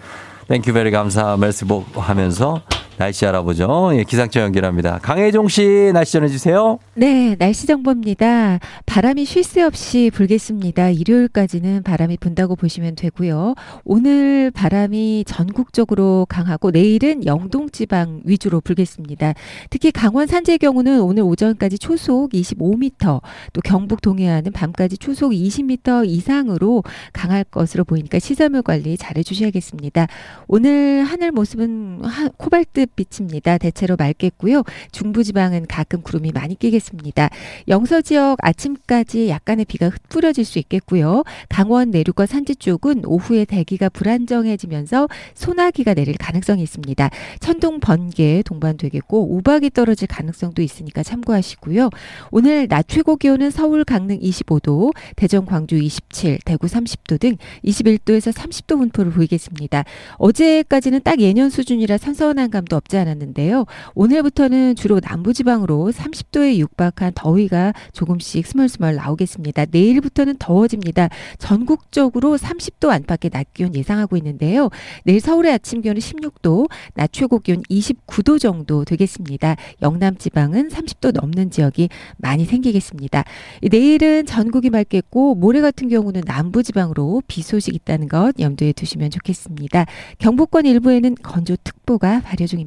[0.48, 2.62] thank you very 감사 merci beaucoup 하면서
[2.98, 3.92] 날씨 알아보죠.
[3.94, 4.98] 예, 기상청 연결합니다.
[5.04, 6.80] 강혜종 씨 날씨 전해주세요.
[6.96, 8.58] 네, 날씨 정보입니다.
[8.88, 10.90] 바람이 쉴 새 없이 불겠습니다.
[10.90, 13.54] 일요일까지는 바람이 분다고 보시면 되고요.
[13.86, 19.36] 오늘 바람이 전국적으로 강하고 내일은 영동 지방 위주로 불겠습니다.
[19.70, 23.22] 특히 강원 산지의 경우는 오늘 오전까지 초속 25m,
[23.54, 26.84] 또 경북 동해안은 밤까지 초속 20m 이상으로
[27.14, 30.08] 강할 것으로 보이니까 시설물 관리 잘 해 주셔야겠습니다.
[30.48, 33.58] 오늘 하늘 모습은 하- 코발트 햇빛입니다.
[33.58, 34.64] 대체로 맑겠고요.
[34.92, 37.30] 중부지방은 가끔 구름이 많이 끼겠습니다.
[37.68, 41.24] 영서 지역 아침까지 약간의 비가 흩뿌려질 수 있겠고요.
[41.50, 47.10] 강원 내륙과 산지 쪽은 오후에 대기가 불안정해지면서 소나기가 내릴 가능성이 있습니다.
[47.40, 51.90] 천둥 번개 동반되겠고 우박이 떨어질 가능성도 있으니까 참고하시고요.
[52.32, 57.36] 오늘 낮 최고 기온은 서울 강릉 25도, 대전 광주 27, 대구 30도 등
[57.66, 59.84] 21도에서 30도 분포를 보이겠습니다.
[60.18, 63.66] 어제까지는 딱 예년 수준이라 선선한 감도 없지 않았는데요.
[63.96, 69.66] 오늘부터는 주로 남부지방으로 30도에 육박한 더위가 조금씩 스멀스멀 나오겠습니다.
[69.72, 71.10] 내일부터는 더워집니다.
[71.38, 74.70] 전국적으로 30도 안팎의 낮 기온 예상하고 있는데요.
[75.04, 79.56] 내일 서울의 아침 기온은 16도, 낮 최고 기온 29도 정도 되겠습니다.
[79.82, 83.24] 영남 지방은 30도 넘는 지역이 많이 생기겠습니다.
[83.72, 89.86] 내일은 전국이 맑겠고 모레 같은 경우는 남부 지방으로 비 소식 있다는 것 염두에 두시면 좋겠습니다.
[90.20, 92.67] 경북권 일부에는 건조특보가 발효 중입니다.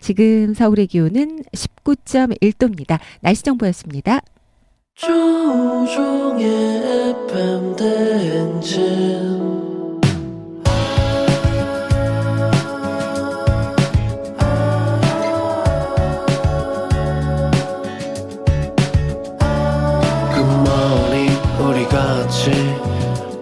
[0.00, 2.98] 지금 서울의 기온은 19.1도입니다.
[3.20, 4.20] 날씨 정보였습니다.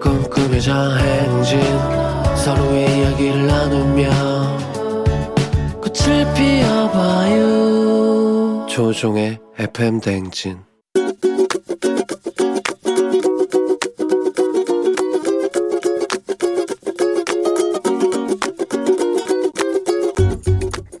[0.01, 1.59] 꿈꾸며자 행진
[2.35, 4.32] 서로의 이야기를 나누며
[6.03, 7.45] 꽃을 피워봐요
[8.67, 10.59] 조종의 FM 대행진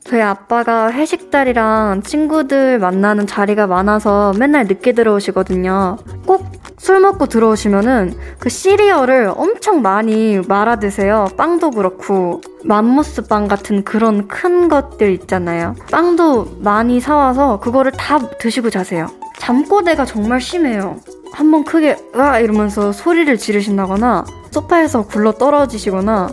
[0.05, 5.97] 저희 아빠가 회식 자리랑 친구들 만나는 자리가 많아서 맨날 늦게 들어오시거든요.
[6.25, 11.29] 꼭 술 먹고 들어오시면은 그 시리얼을 엄청 많이 말아 드세요.
[11.37, 15.75] 빵도 그렇고 맘모스 빵 같은 그런 큰 것들 있잖아요.
[15.91, 19.07] 빵도 많이 사와서 그거를 다 드시고 자세요.
[19.39, 20.99] 잠꼬대가 정말 심해요.
[21.31, 26.29] 한번 크게 으아 이러면서 소리를 지르신다거나 소파에서 굴러 떨어지시거나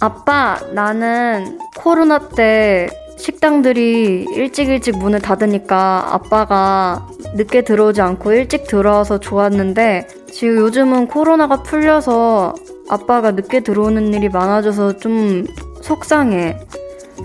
[0.00, 9.18] 아빠 나는 코로나 때 식당들이 일찍 일찍 문을 닫으니까 아빠가 늦게 들어오지 않고 일찍 들어와서
[9.18, 12.54] 좋았는데 지금 요즘은 코로나가 풀려서
[12.88, 15.44] 아빠가 늦게 들어오는 일이 많아져서 좀
[15.82, 16.58] 속상해.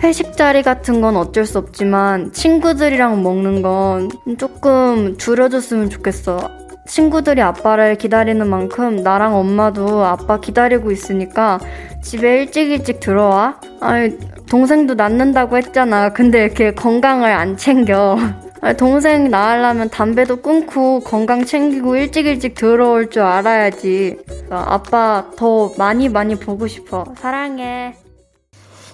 [0.01, 6.49] 회식 자리 같은 건 어쩔 수 없지만 친구들이랑 먹는 건 조금 줄여줬으면 좋겠어.
[6.85, 11.59] 친구들이 아빠를 기다리는 만큼 나랑 엄마도 아빠 기다리고 있으니까
[12.01, 13.59] 집에 일찍 일찍 들어와.
[13.79, 14.17] 아니,
[14.49, 16.09] 동생도 낳는다고 했잖아.
[16.09, 18.17] 근데 이렇게 건강을 안 챙겨.
[18.61, 24.17] 아니, 동생 낳으려면 담배도 끊고 건강 챙기고 일찍 일찍 들어올 줄 알아야지.
[24.49, 27.05] 아빠 더 많이 많이 보고 싶어.
[27.17, 27.95] 사랑해.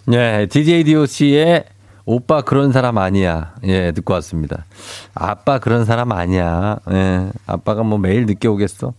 [0.09, 1.65] 네, DJ DOC의
[2.03, 3.53] 오빠 그런 사람 아니야.
[3.65, 4.65] 예, 듣고 왔습니다.
[5.13, 6.79] 아빠 그런 사람 아니야.
[6.91, 8.93] 예, 아빠가 뭐 매일 늦게 오겠어.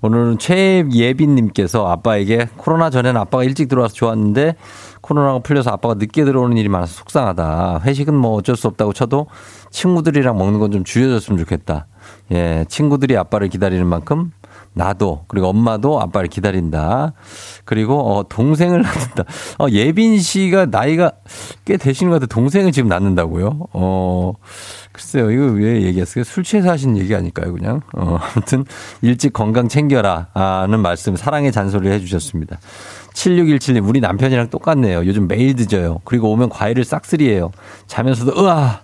[0.00, 4.56] 오늘은 최예빈님께서 아빠에게 코로나 전에는 아빠가 일찍 들어와서 좋았는데
[5.02, 7.82] 코로나가 풀려서 아빠가 늦게 들어오는 일이 많아서 속상하다.
[7.84, 9.26] 회식은 뭐 어쩔 수 없다고 쳐도
[9.70, 11.88] 친구들이랑 먹는 건 좀 줄여줬으면 좋겠다.
[12.32, 14.32] 예, 친구들이 아빠를 기다리는 만큼
[14.74, 17.14] 나도 그리고 엄마도 아빠를 기다린다.
[17.64, 19.24] 그리고 어 동생을 낳는다.
[19.58, 21.12] 어 예빈 씨가 나이가
[21.64, 22.34] 꽤 되시는 것 같아.
[22.34, 23.68] 동생을 지금 낳는다고요?
[23.72, 24.32] 어
[24.92, 25.30] 글쎄요.
[25.30, 26.24] 이거 왜 얘기했어요?
[26.24, 27.80] 술 취해서 하신 얘기 아닐까요, 그냥?
[27.96, 28.64] 어 아무튼
[29.00, 32.58] 일찍 건강 챙겨라 하는 말씀 사랑의 잔소리를 해 주셨습니다.
[33.14, 35.06] 7617님, 우리 남편이랑 똑같네요.
[35.06, 36.00] 요즘 매일 늦어요.
[36.04, 37.52] 그리고 오면 과일을 싹쓸이해요.
[37.86, 38.80] 자면서도, 으아!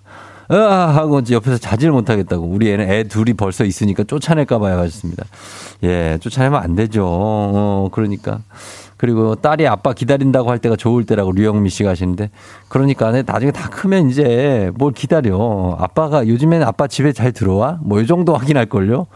[0.52, 0.88] 으아!
[0.96, 2.44] 하고 옆에서 자지를 못하겠다고.
[2.44, 4.78] 우리 애는 애 둘이 벌써 있으니까 쫓아낼까봐요.
[4.78, 5.24] 하셨습니다.
[5.84, 7.06] 예, 쫓아내면 안 되죠.
[7.06, 8.40] 어, 그러니까.
[8.96, 12.28] 그리고 딸이 아빠 기다린다고 할 때가 좋을 때라고 류영미 씨가 하시는데
[12.68, 15.74] 그러니까 나중에 다 크면 이제 뭘 기다려.
[15.78, 17.78] 아빠가 요즘에는 아빠 집에 잘 들어와?
[17.82, 19.06] 뭐 이 정도 확인할 걸요?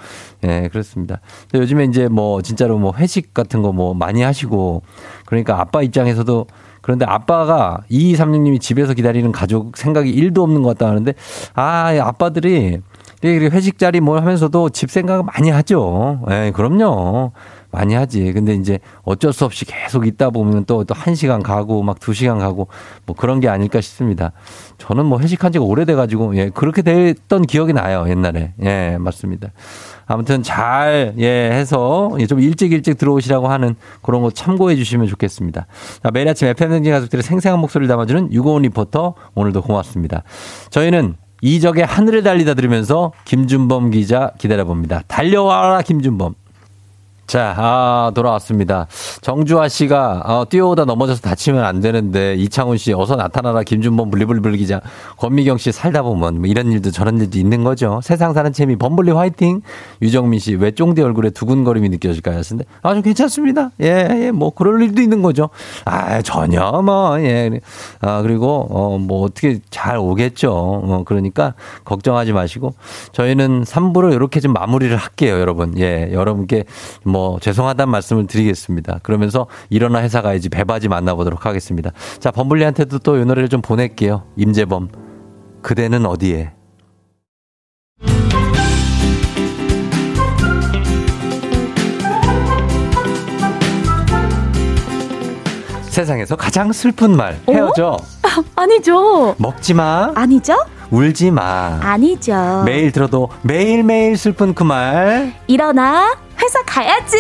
[0.44, 1.20] 예, 그렇습니다.
[1.52, 4.82] 요즘에 이제 뭐 진짜로 뭐 회식 같은 거 뭐 많이 하시고
[5.26, 6.46] 그러니까 아빠 입장에서도
[6.84, 11.14] 그런데 아빠가 2236님이 집에서 기다리는 가족 생각이 1도 없는 것 같다 하는데
[11.54, 12.80] 아, 아빠들이
[13.24, 16.20] 회식 자리 뭘 하면서도 집 생각 많이 하죠.
[16.30, 17.32] 예, 그럼요.
[17.74, 18.32] 많이 하지.
[18.32, 22.68] 근데 이제 어쩔 수 없이 계속 있다 보면 또, 또 1시간 가고 막 2시간 가고
[23.04, 24.32] 뭐 그런 게 아닐까 싶습니다.
[24.78, 28.54] 저는 뭐 회식한 지가 오래돼가지고, 예, 그렇게 됐던 기억이 나요, 옛날에.
[28.62, 29.50] 예, 맞습니다.
[30.06, 35.66] 아무튼 잘, 예, 해서 좀 일찍 일찍 들어오시라고 하는 그런 거 참고해 주시면 좋겠습니다.
[36.02, 40.22] 자, 매일 아침 FM등진 가족들의 생생한 목소리를 담아주는 유고원 리포터 오늘도 고맙습니다.
[40.70, 45.02] 저희는 이적의 하늘을 달리다 들으면서 김준범 기자 기다려봅니다.
[45.08, 46.34] 달려와라, 김준범.
[47.26, 48.86] 자, 아, 돌아왔습니다.
[49.22, 54.80] 정주아 씨가, 어, 뛰어오다 넘어져서 다치면 안 되는데, 이창훈 씨, 어서 나타나라, 김준범 블리블블 기자,
[55.16, 58.00] 권미경 씨 살다 보면, 뭐 이런 일도 저런 일도 있는 거죠.
[58.02, 59.62] 세상 사는 재미, 범블리 화이팅!
[60.02, 62.34] 유정민 씨, 왜 쫑디 얼굴에 두근거림이 느껴질까요?
[62.36, 63.70] 하는데, 아주 괜찮습니다.
[63.80, 65.48] 예, 예, 뭐, 그럴 일도 있는 거죠.
[65.86, 67.60] 아, 전혀, 뭐, 예.
[68.00, 70.52] 아, 그리고, 어, 뭐, 어떻게 잘 오겠죠.
[70.52, 71.54] 어, 그러니까,
[71.84, 72.74] 걱정하지 마시고,
[73.12, 75.78] 저희는 3부로 이렇게 좀 마무리를 할게요, 여러분.
[75.78, 76.64] 예, 여러분께
[77.14, 78.98] 뭐 죄송하다는 말씀을 드리겠습니다.
[79.04, 81.92] 그러면서 일어나 회사 가야지 배바지 만나보도록 하겠습니다.
[82.18, 84.24] 자, 범블리한테도 또 이 노래를 좀 보낼게요.
[84.36, 84.88] 임재범.
[85.62, 86.50] 그대는 어디에?
[95.90, 97.96] 세상에서 가장 슬픈 말 헤어져
[98.56, 99.34] 아니죠.
[99.38, 100.54] 먹지 마 아니죠?
[100.90, 102.62] 울지 마 아니죠.
[102.66, 106.16] 매일 들어도 매일매일 슬픈 그 말 일어나.
[106.44, 107.16] 회사 가야지.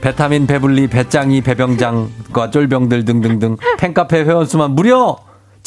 [0.00, 5.18] 베타민, 배불리, 배짱이, 배병장과 쫄병들 등등등 팬카페 회원수만 무려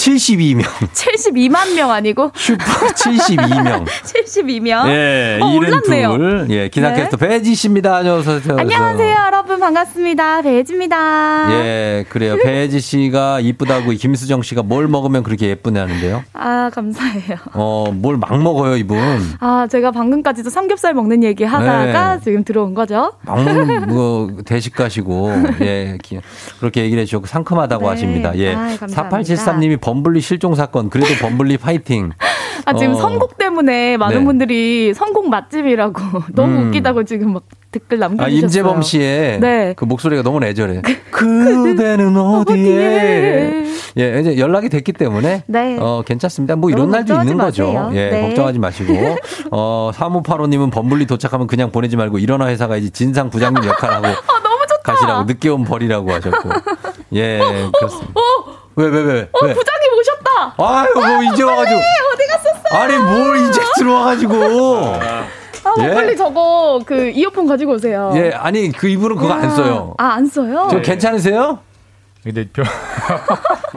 [0.06, 0.62] 72명.
[0.94, 3.86] 72만 명 아니고 슈퍼 72명.
[3.88, 4.86] 72명.
[4.94, 6.18] 예, 어, 올랐네요.
[6.18, 6.28] 네.
[6.46, 6.54] 72.
[6.56, 7.96] 예, 기상캐스터 배지 씨입니다.
[7.98, 8.58] 안녕하세요.
[8.60, 10.44] 안녕하세요, 여러분 반갑습니다.
[10.44, 11.48] 배지입니다.
[11.54, 12.38] 예, 그래요.
[12.44, 16.24] 배지 씨가 이쁘다고 김수정 씨가 뭘 먹으면 그렇게 예쁘네 하는데요.
[16.34, 17.38] 아 감사해요.
[17.54, 18.98] 어, 뭘 막 먹어요, 이분.
[19.40, 22.22] 아 제가 방금까지도 삼겹살 먹는 얘기 하다가 네.
[22.24, 23.14] 지금 들어온 거죠.
[23.24, 25.32] 막 먹는 뭐 대식 가시고
[25.62, 26.20] 예, 기-
[26.60, 27.90] 그렇게 얘기를 해 주셨고 상큼하다고 네.
[27.90, 28.38] 하십니다.
[28.38, 28.54] 예.
[28.54, 29.10] 감사합니다.
[29.10, 30.90] 4873님이 범 블리 실종 사건.
[30.90, 32.12] 그래도 범블리 파이팅.
[32.66, 32.96] 아 지금 어.
[32.96, 34.26] 선곡 때문에 많은 네.
[34.26, 36.02] 분들이 선곡 맛집이라고
[36.34, 36.68] 너무 음.
[36.68, 38.40] 웃기다고 지금 막 댓글 아, 남겨주셨어요.
[38.40, 39.74] 임재범 씨의 네.
[39.76, 40.82] 그 목소리가 너무 애절해.
[41.12, 43.66] 그대는 어디에?
[43.98, 45.78] 예, 이제 연락이 됐기 때문에 네.
[45.80, 46.56] 어, 괜찮습니다.
[46.56, 47.72] 뭐 이런 날도 있는 거죠.
[47.72, 47.92] 마세요.
[47.94, 48.22] 예, 네.
[48.22, 48.94] 걱정하지 마시고.
[49.52, 54.16] 어, 3585님은 범블리 도착하면 그냥 보내지 말고 일어나 회사 가야지 진상 부장님 역할하고 아.
[54.84, 56.50] 가시라고 늦게 온 벌이라고 하셨고.
[57.14, 57.40] 예,
[57.78, 58.14] 그렇습니다.
[58.78, 59.30] 어, 왜, 왜, 왜?
[59.32, 59.54] 어 왜?
[59.54, 60.56] 부장님 오셨다.
[60.58, 61.80] 아유, 뭐 이제 와가지고.
[62.14, 62.78] 어디 갔었어?
[62.78, 64.36] 아니, 뭘 이제 들어와가지고.
[65.66, 65.94] 아, 예?
[65.94, 68.12] 빨리 저거 그 이어폰 가지고 오세요.
[68.16, 69.96] 예, 아니, 그 이분은 그거 안 써요.
[69.98, 70.68] 아, 안 써요?
[70.70, 71.60] 저 괜찮으세요?
[72.24, 72.66] 근데 변,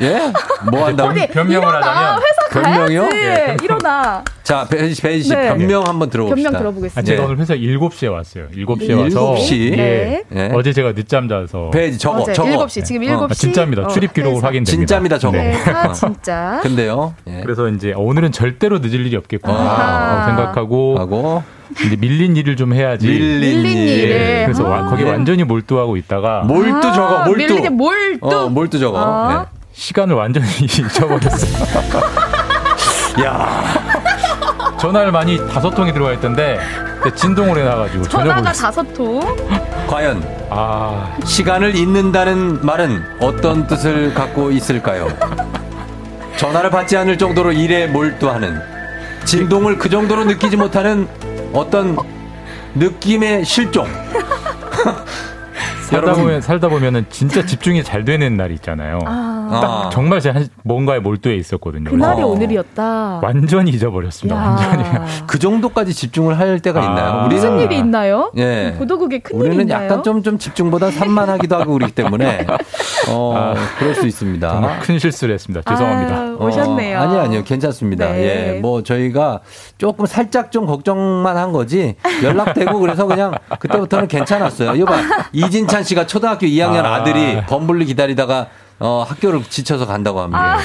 [0.00, 0.32] 예?
[0.70, 1.12] 뭐 한다고?
[1.32, 2.20] 변명을 하자면
[2.50, 3.08] 변명이요?
[3.14, 3.56] 예.
[3.62, 4.22] 일어나.
[4.42, 5.48] 자, 배지 씨, 배지 씨 네.
[5.48, 6.50] 변명 한번 들어봅시다.
[6.50, 7.00] 변명 들어보겠습니다.
[7.00, 7.26] 아, 제가 예.
[7.26, 8.46] 오늘 회사 7시에 왔어요.
[8.54, 9.72] 7시에 네, 와서 7시?
[9.78, 10.22] 예.
[10.28, 10.50] 네.
[10.54, 12.66] 어제 제가 늦잠 자서 배지 저거, 어제 저거.
[12.66, 13.26] 7시, 지금 어.
[13.26, 13.30] 7시.
[13.30, 13.82] 아, 진짜입니다.
[13.82, 14.46] 어, 출입 회사.
[14.46, 14.70] 확인됩니다.
[14.70, 15.36] 진짜입니다, 저거.
[15.36, 15.70] 네, 어.
[15.74, 16.60] 아, 진짜.
[16.62, 17.14] 근데요.
[17.26, 17.40] 예.
[17.42, 20.26] 그래서 이제 오늘은 절대로 늦을 일이 없겠구나 아하.
[20.26, 21.42] 생각하고 하고
[21.84, 23.06] 이제 밀린 일을 좀 해야지.
[23.06, 23.98] 밀린 밀린 일.
[23.98, 24.42] 일을.
[24.46, 24.86] 그래서 와- 아.
[24.86, 25.10] 거기 예.
[25.10, 27.36] 완전히 몰두하고 있다가 몰두 저거, 몰두.
[27.54, 28.18] 밀리게 몰두.
[28.26, 28.98] 어, 몰두 저거.
[28.98, 29.46] 어.
[29.72, 32.28] 시간을 완전히 잊어버렸어요.
[33.18, 33.24] 예.
[33.24, 33.64] 야
[34.78, 36.58] 전화를 많이 다섯 통이 들어와 있던데
[37.14, 38.52] 진동을 해놔가지고 전혀 전화가.
[38.52, 39.20] 다섯 통.
[39.86, 45.08] 과연 아 시간을 잊는다는 말은 어떤 뜻을 갖고 있을까요?
[46.36, 48.60] 전화를 받지 않을 정도로 일에 몰두하는
[49.24, 51.08] 진동을 그 정도로 느끼지 못하는
[51.52, 51.96] 어떤
[52.74, 53.86] 느낌의 실종.
[55.88, 56.24] 살다 여러분.
[56.24, 59.00] 보면 살다 보면은 진짜 집중이 잘 되는 날이 있잖아요.
[59.06, 59.90] 아, 아.
[59.92, 61.90] 정말 제가 한- 뭔가에 몰두해 있었거든요.
[61.90, 62.26] 그날이 어.
[62.26, 63.20] 오늘이었다.
[63.22, 64.38] 완전히 잊어버렸습니다.
[64.40, 64.82] 완전히.
[64.84, 65.06] 야.
[65.26, 66.84] 그 정도까지 집중을 할 때가 아.
[66.84, 67.28] 있나요?
[67.28, 67.62] 무슨 아.
[67.62, 68.30] 일이 있나요?
[68.36, 68.74] 예.
[68.78, 69.68] 보도국에 큰 일이 우리는?
[69.70, 72.46] 약간 좀, 좀 집중보다 산만하기도 하고 그렇기 때문에,
[73.10, 74.48] 어, 그럴 수 있습니다.
[74.50, 75.62] 정말 큰 실수를 했습니다.
[75.70, 76.14] 죄송합니다.
[76.16, 76.98] 아, 오셨네요.
[76.98, 77.44] 어, 아니, 아니요.
[77.44, 78.06] 괜찮습니다.
[78.12, 78.54] 네.
[78.56, 78.60] 예.
[78.60, 79.40] 뭐, 저희가
[79.78, 84.74] 조금 살짝 좀 걱정만 한 거지, 연락되고 그래서 그냥 그때부터는 괜찮았어요.
[84.74, 84.98] 이거 봐.
[85.32, 86.96] 이진찬 씨가 초등학교 2학년 아.
[86.96, 87.04] 아.
[87.04, 88.48] 들이 범블리 기다리다가,
[88.80, 90.58] 어, 학교를 지쳐서 간다고 합니다.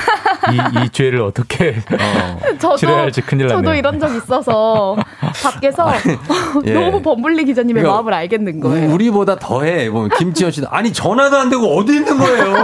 [0.52, 2.40] 이, 이 죄를 어떻게 어.
[2.60, 3.62] 저도 치러야 할지 큰일 났네요.
[3.64, 4.96] 저도 이런 적 있어서
[5.44, 5.92] 밖에서
[6.66, 6.74] 예.
[6.74, 8.90] 너무 범블리 기자님의 그러니까 마음을 알겠는 거예요.
[8.90, 9.90] 우- 우리보다 더해.
[9.90, 12.56] 보면 김치현 씨도 아니 전화도 안 되고 어디 있는 거예요?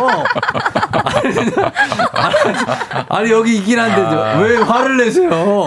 [0.91, 1.35] 아니,
[3.09, 4.39] 아니, 여기 있긴 한데 아.
[4.39, 5.65] 왜 화를 내세요?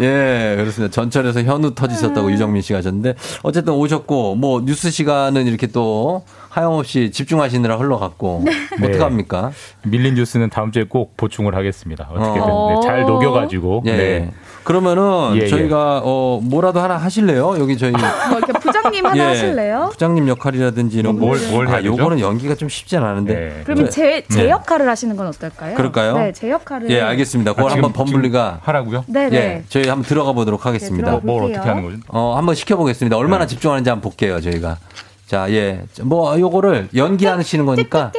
[0.00, 0.92] 예, 그렇습니다.
[0.92, 6.24] 전철에서 현우 터지셨다고 유정민 씨가 하셨는데 어쨌든 오셨고 뭐 뉴스 시간은 이렇게 또
[6.56, 8.42] 하영없이 집중하시느라 흘러갔고
[8.80, 8.88] 네.
[8.88, 9.52] 어떡합니까?
[9.84, 12.08] 밀린 뉴스는 다음 주에 꼭 보충을 하겠습니다.
[12.10, 12.80] 어떻게든 어.
[12.80, 13.82] 네, 잘 녹여가지고.
[13.84, 13.96] 예.
[13.96, 14.30] 네.
[14.64, 15.46] 그러면은 예, 예.
[15.48, 17.56] 저희가 어 뭐라도 하나 하실래요?
[17.58, 18.00] 여기 저희 뭐
[18.38, 19.90] 이렇게 부장님 하나 예, 하실래요?
[19.92, 21.50] 부장님 역할이라든지 이런 뭘- 거.
[21.52, 21.84] 뭘 해야 아?
[21.84, 23.34] 요거는 연기가 좀 쉽진 않은데.
[23.34, 23.60] 네.
[23.64, 24.50] 그러면 제, 제 네.
[24.50, 25.74] 역할을 하시는 건 어떨까요?
[25.76, 26.16] 그럴까요?
[26.16, 26.90] 네, 제 역할을.
[26.90, 27.52] 예, 알겠습니다.
[27.52, 29.04] 그걸 아, 지금- 한번 범블리가 하라고요?
[29.08, 29.36] 네, 네.
[29.36, 31.10] 예, 저희 한번 들어가 보도록 하겠습니다.
[31.12, 31.44] 네, 뭘.
[31.52, 31.98] 어떻게 하는 거죠?
[32.08, 33.16] 어, 한번 시켜 보겠습니다.
[33.18, 33.50] 얼마나 네.
[33.50, 34.78] 집중하는지 한번 볼게요, 저희가.
[35.26, 35.84] 자, 예.
[36.02, 38.12] 뭐, 요거를 연기하시는 거니까.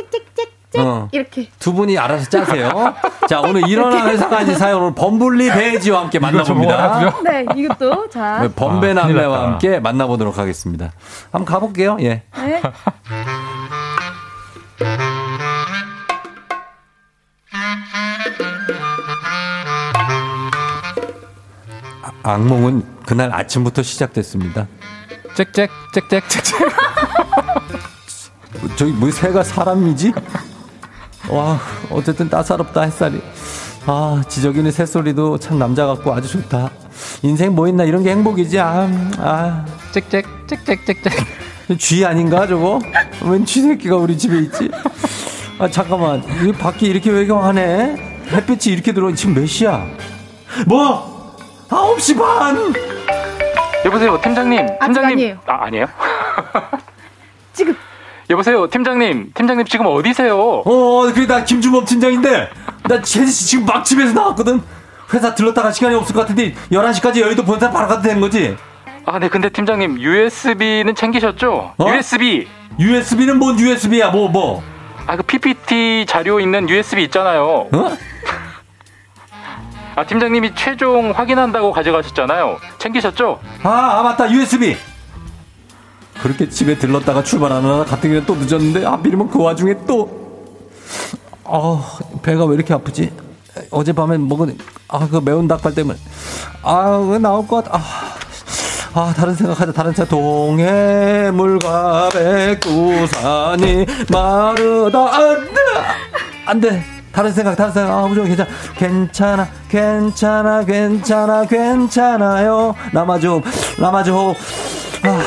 [0.77, 1.07] 어.
[1.11, 1.49] 이렇게.
[1.57, 2.69] 두 분이 알아서 짜세요.
[3.27, 7.21] 자, 오늘 일어나 회사까지 사연 오늘 범블리 배지와 함께 만나봅니다.
[7.23, 8.41] 네, 이것도 자.
[8.41, 9.43] 네, 범배 아, 남매와.
[9.43, 10.91] 함께 만나보도록 하겠습니다.
[11.31, 11.97] 한번 가볼게요.
[12.01, 12.23] 예.
[12.35, 12.61] 네.
[22.23, 24.67] 악몽은 그날 아침부터 시작됐습니다.
[25.37, 26.69] 짹짹 짹짹 짹짹.
[28.75, 30.11] 저기 뭐 새가 사람이지?
[31.29, 31.59] 와
[31.91, 33.21] 어쨌든 따사롭다 햇살이.
[33.85, 36.71] 아 지저귀는 새 소리도 참 남자 같고 아주 좋다.
[37.21, 38.59] 인생 뭐 있나 이런 게 행복이지.
[38.59, 39.65] 아, 아.
[39.91, 41.77] 짹짹 짹짹 짹짹.
[41.77, 42.79] 쥐 아닌가 저거?
[43.23, 44.71] 웬 쥐 새끼가 우리 집에 있지?
[45.59, 48.23] 아 잠깐만 이 밖이 이렇게 외경하네.
[48.31, 49.85] 햇빛이 이렇게 들어 지금 몇 시야?
[50.65, 51.15] 뭐?
[51.69, 52.73] 9시 반!
[53.87, 54.67] 여보세요, 팀장님.
[54.83, 55.11] 팀장님.
[55.17, 55.37] 아니에요.
[55.47, 55.85] 아, 아니에요?
[57.53, 57.75] 지금.
[58.29, 59.31] 여보세요, 팀장님.
[59.33, 60.37] 팀장님 지금 어디세요?
[60.37, 62.49] 어, 그래, 나 김주범 팀장인데,
[62.83, 64.61] 나 제시 지금 막 집에서 나왔거든?
[65.13, 68.57] 회사 들렀다가 시간이 없을 것 같은데, 11시까지 여의도 본사 바로 가도 되는 거지?
[69.05, 71.73] 아, 네, 근데 팀장님, USB는 챙기셨죠?
[71.77, 71.89] 어?
[71.89, 72.45] USB.
[72.77, 74.61] USB는 뭔 USB야, 뭐, 뭐?
[75.05, 77.69] 아, 그 PPT 자료 있는 USB 있잖아요.
[77.71, 77.97] 어?
[79.97, 82.59] 아, 팀장님이 최종 확인한다고 가져가셨잖아요.
[82.77, 83.39] 챙기셨죠?
[83.63, 84.77] 아, 아, 맞다, USB!
[86.21, 90.43] 그렇게 집에 들렀다가 출발하느라 같은 길에 또 늦었는데, 하필이면 그 와중에 또,
[91.45, 91.83] 아,
[92.21, 93.11] 배가 왜 이렇게 아프지?
[93.71, 94.55] 어젯밤에 먹은,
[94.87, 95.97] 아, 그 매운 닭발 때문에.
[96.61, 97.79] 아, 왜 나올 것 같아.
[97.79, 97.81] 아.
[98.93, 100.09] 아, 다른 생각하자, 다른 생각.
[100.09, 105.15] 동해물과 백두산이 마르다.
[105.15, 105.51] 안 돼!
[106.45, 106.96] 안 돼!
[107.17, 107.97] 다른 생각, 다른 생각.
[107.97, 108.29] 아, 무조건
[108.75, 109.47] 괜찮아.
[109.67, 112.75] 괜찮아, 괜찮아, 괜찮아, 괜찮아요.
[112.91, 113.41] 남아 좀,
[113.79, 114.35] 남아 좀.
[115.01, 115.19] 아,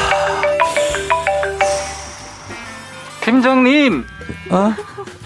[3.23, 4.05] 팀장님!
[4.51, 4.73] 어?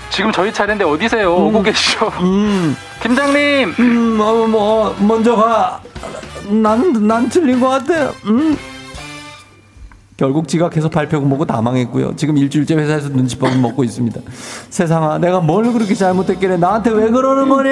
[0.08, 1.34] 지금 저희 차례인데 어디세요?
[1.34, 2.10] 오고 계시죠?
[2.20, 3.74] 음, 팀장님!
[3.78, 5.82] 음, 어, 뭐, 먼저 가.
[6.48, 8.10] 난, 난 틀린 것 같아.
[8.24, 8.56] 음.
[10.16, 12.14] 결국 지각해서 발표 공모고 다 망했고요.
[12.16, 14.20] 지금 일주일째 회사에서 눈치밥을 먹고 있습니다.
[14.70, 17.70] 세상아, 내가 뭘 그렇게 잘못했길래 나한테 왜 그러는 거니?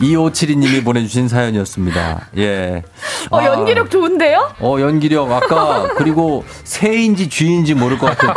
[0.00, 2.28] 2572님이 보내주신 사연이었습니다.
[2.38, 2.82] 예.
[3.30, 4.50] 어, 아, 연기력 좋은데요?
[4.60, 5.30] 어, 연기력.
[5.30, 8.28] 아까, 그리고 새인지 쥐인지 모를 것 같은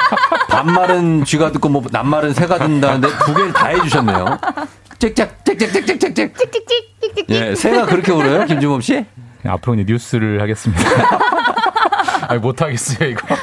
[0.49, 4.26] 반말은 쥐가 듣고 뭐 낱말은 새가 듣는다는데 두 개를 다 해주셨네요.
[5.03, 6.33] 짹짹, 짹짹짹짹짹.
[6.33, 7.29] 찍찍찍찍찍찍.
[7.29, 8.45] 예, 새가 그렇게 울어요?
[8.45, 8.93] 김주범 씨?
[8.93, 10.81] 네, 앞으로는 뉴스를 하겠습니다.
[12.29, 13.35] 아니, 못하겠어요, 이거.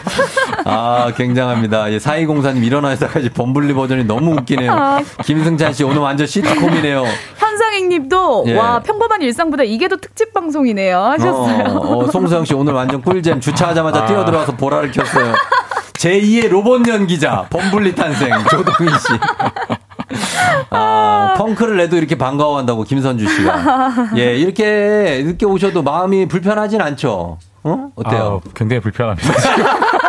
[0.65, 1.93] 아, 굉장합니다.
[1.93, 4.73] 예, 4204님 일어나서까지 범블리 버전이 너무 웃기네요.
[4.73, 5.01] 아.
[5.23, 7.05] 김승찬 씨 오늘 완전 시트콤이네요.
[7.37, 8.55] 현상익님도 예.
[8.57, 11.65] 와 평범한 일상보다 이게 더 특집 방송이네요 하셨어요.
[11.65, 13.41] 어, 어, 송수영 씨 오늘 완전 꿀잼.
[13.41, 14.07] 주차하자마자 아.
[14.07, 15.35] 뛰어들어와서 보라를 켰어요.
[15.95, 19.09] 제2의 로봇 연기자, 범블리 탄생, 조동희 씨.
[20.71, 24.11] 아, 펑크를 내도 이렇게 반가워한다고 김선주 씨가.
[24.17, 27.39] 예, 이렇게 늦게 오셔도 마음이 불편하진 않죠.
[27.63, 27.91] 어?
[27.95, 28.41] 어때요?
[28.45, 29.33] 아, 굉장히 불편합니다.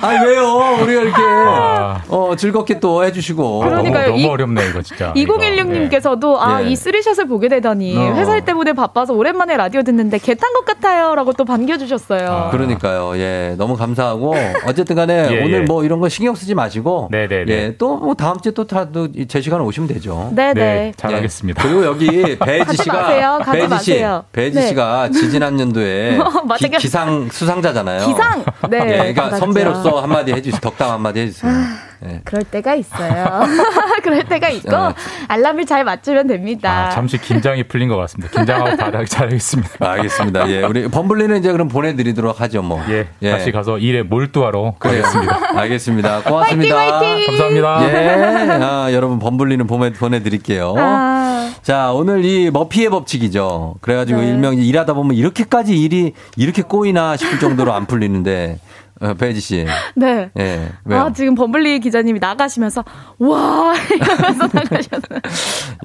[0.00, 0.78] 아, 왜요?
[0.82, 2.02] 우리가 이렇게, 아.
[2.08, 3.60] 어, 즐겁게 또 해주시고.
[3.60, 4.10] 그러니까요.
[4.10, 5.12] 너무, 어렵네, 이거 진짜.
[5.14, 6.68] 2016님께서도 아, 예.
[6.68, 8.14] 이 쓰리샷을 보게 되다니 어.
[8.14, 11.14] 회사 일 때문에 바빠서 오랜만에 라디오 듣는데 개탄 것 같아요.
[11.14, 12.28] 라고 또 반겨주셨어요.
[12.30, 12.50] 아.
[12.50, 13.16] 그러니까요.
[13.18, 14.34] 예, 너무 감사하고
[14.66, 15.64] 어쨌든 간에 예, 오늘 예.
[15.64, 17.52] 뭐 이런 거 신경 쓰지 마시고 네네네.
[17.52, 20.30] 예, 또뭐 다음 주에 또다제 시간에 오시면 되죠.
[20.34, 20.54] 네네.
[20.54, 21.62] 네, 잘하겠습니다.
[21.62, 22.06] 그리고 여기
[22.38, 24.04] 배지 씨가 배지 씨.
[24.32, 24.66] 배지 네.
[24.68, 25.50] 씨가 지지난
[26.46, 26.78] 맞아요.
[26.78, 28.06] 기, 상 수상자잖아요.
[28.06, 28.44] 기상!
[28.68, 28.78] 네.
[28.78, 29.39] 예, 그러니까.
[29.40, 30.60] 선배로서 한마디 해주세요.
[30.60, 31.52] 덕담 한마디 해주세요.
[32.06, 32.20] 예.
[32.24, 33.42] 그럴 때가 있어요.
[34.02, 34.94] 그럴 때가 있고 네.
[35.28, 36.86] 알람을 잘 맞추면 됩니다.
[36.86, 38.32] 아, 잠시 긴장이 풀린 것 같습니다.
[38.32, 39.70] 긴장하고 바르게 잘하겠습니다.
[39.90, 40.48] 알겠습니다.
[40.48, 42.82] 예, 우리 범블리는 이제 그럼 보내드리도록 하죠, 뭐.
[42.88, 44.76] 예, 다시 가서 일에 몰두하러.
[44.78, 45.38] 가겠습니다.
[45.60, 46.22] 알겠습니다.
[46.22, 46.76] 고맙습니다.
[46.78, 47.26] 화이팅, 화이팅!
[47.26, 47.88] 감사합니다.
[47.90, 48.48] 예.
[48.62, 50.74] 아, 여러분 범블리는 보내, 보내드릴게요.
[50.78, 51.50] 아.
[51.62, 53.74] 자, 오늘 이 머피의 법칙이죠.
[53.82, 54.28] 그래가지고 네.
[54.28, 58.58] 일명 일하다 보면 이렇게까지 일이 이렇게 꼬이나 싶을 정도로 안 풀리는데,
[59.00, 59.66] 어, 배지 씨.
[59.96, 60.30] 네.
[60.38, 60.68] 예.
[60.84, 61.00] 왜요?
[61.00, 62.84] 아, 지금 범블리 기자님이 나가시면서,
[63.18, 63.72] 와!
[63.90, 65.20] 이러면서 나가셨어요.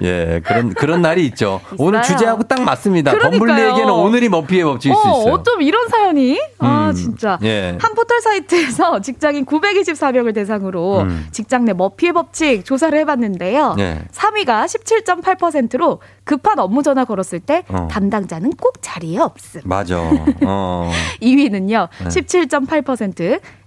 [0.02, 1.62] 예, 그런, 그런 날이 있죠.
[1.78, 3.12] 오늘 주제하고 딱 맞습니다.
[3.12, 3.38] 그러니까요.
[3.38, 5.32] 범블리에게는 오늘이 머피의 법칙일 수 있어요.
[5.32, 6.38] 어쩜 이런 사연이?
[6.58, 7.38] 아, 음, 진짜.
[7.42, 7.78] 예.
[7.80, 11.26] 한 포털 사이트에서 직장인 924명을 대상으로 음.
[11.32, 13.76] 직장 내 머피의 법칙 조사를 해봤는데요.
[13.78, 14.02] 예.
[14.12, 17.88] 3위가 17.8%로 급한 업무 전화 걸었을 때 어.
[17.90, 19.62] 담당자는 꼭 자리에 없음.
[19.64, 19.98] 맞아.
[20.44, 20.90] 어.
[21.22, 22.08] 2위는요, 네.
[22.08, 23.05] 17.8%.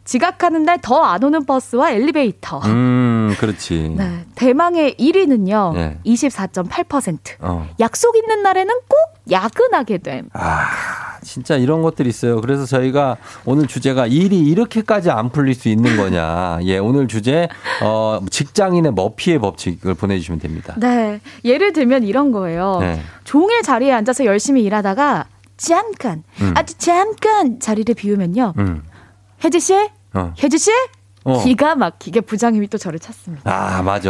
[0.05, 2.59] 지각하는 날 더 안 오는 버스와 엘리베이터.
[2.65, 3.93] 음, 그렇지.
[3.95, 4.25] 네.
[4.35, 5.97] 대망의 1위는요, 네.
[6.05, 7.17] 24.8%.
[7.41, 7.69] 어.
[7.79, 8.97] 약속 있는 날에는 꼭
[9.31, 10.29] 야근하게 됨.
[10.33, 10.65] 아,
[11.23, 12.41] 진짜 이런 것들이 있어요.
[12.41, 16.59] 그래서 저희가 오늘 주제가 일이 이렇게까지 안 풀릴 수 있는 거냐.
[16.65, 17.47] 예, 오늘 주제,
[17.83, 20.73] 어, 직장인의 머피의 법칙을 보내 주시면 됩니다.
[20.77, 21.19] 네.
[21.45, 22.77] 예를 들면 이런 거예요.
[22.79, 22.99] 네.
[23.25, 25.25] 종일 자리에 앉아서 열심히 일하다가
[25.57, 26.53] 잠깐, 음.
[26.55, 28.53] 아주 잠깐 자리를 비우면요.
[28.57, 28.81] 음.
[29.43, 29.73] 혜지 씨?
[30.13, 30.33] 어.
[30.41, 30.71] 혜지 씨?
[31.25, 31.43] 어.
[31.43, 33.51] 기가 막히게 부장님이 또 저를 찾습니다.
[33.51, 34.09] 아, 맞아.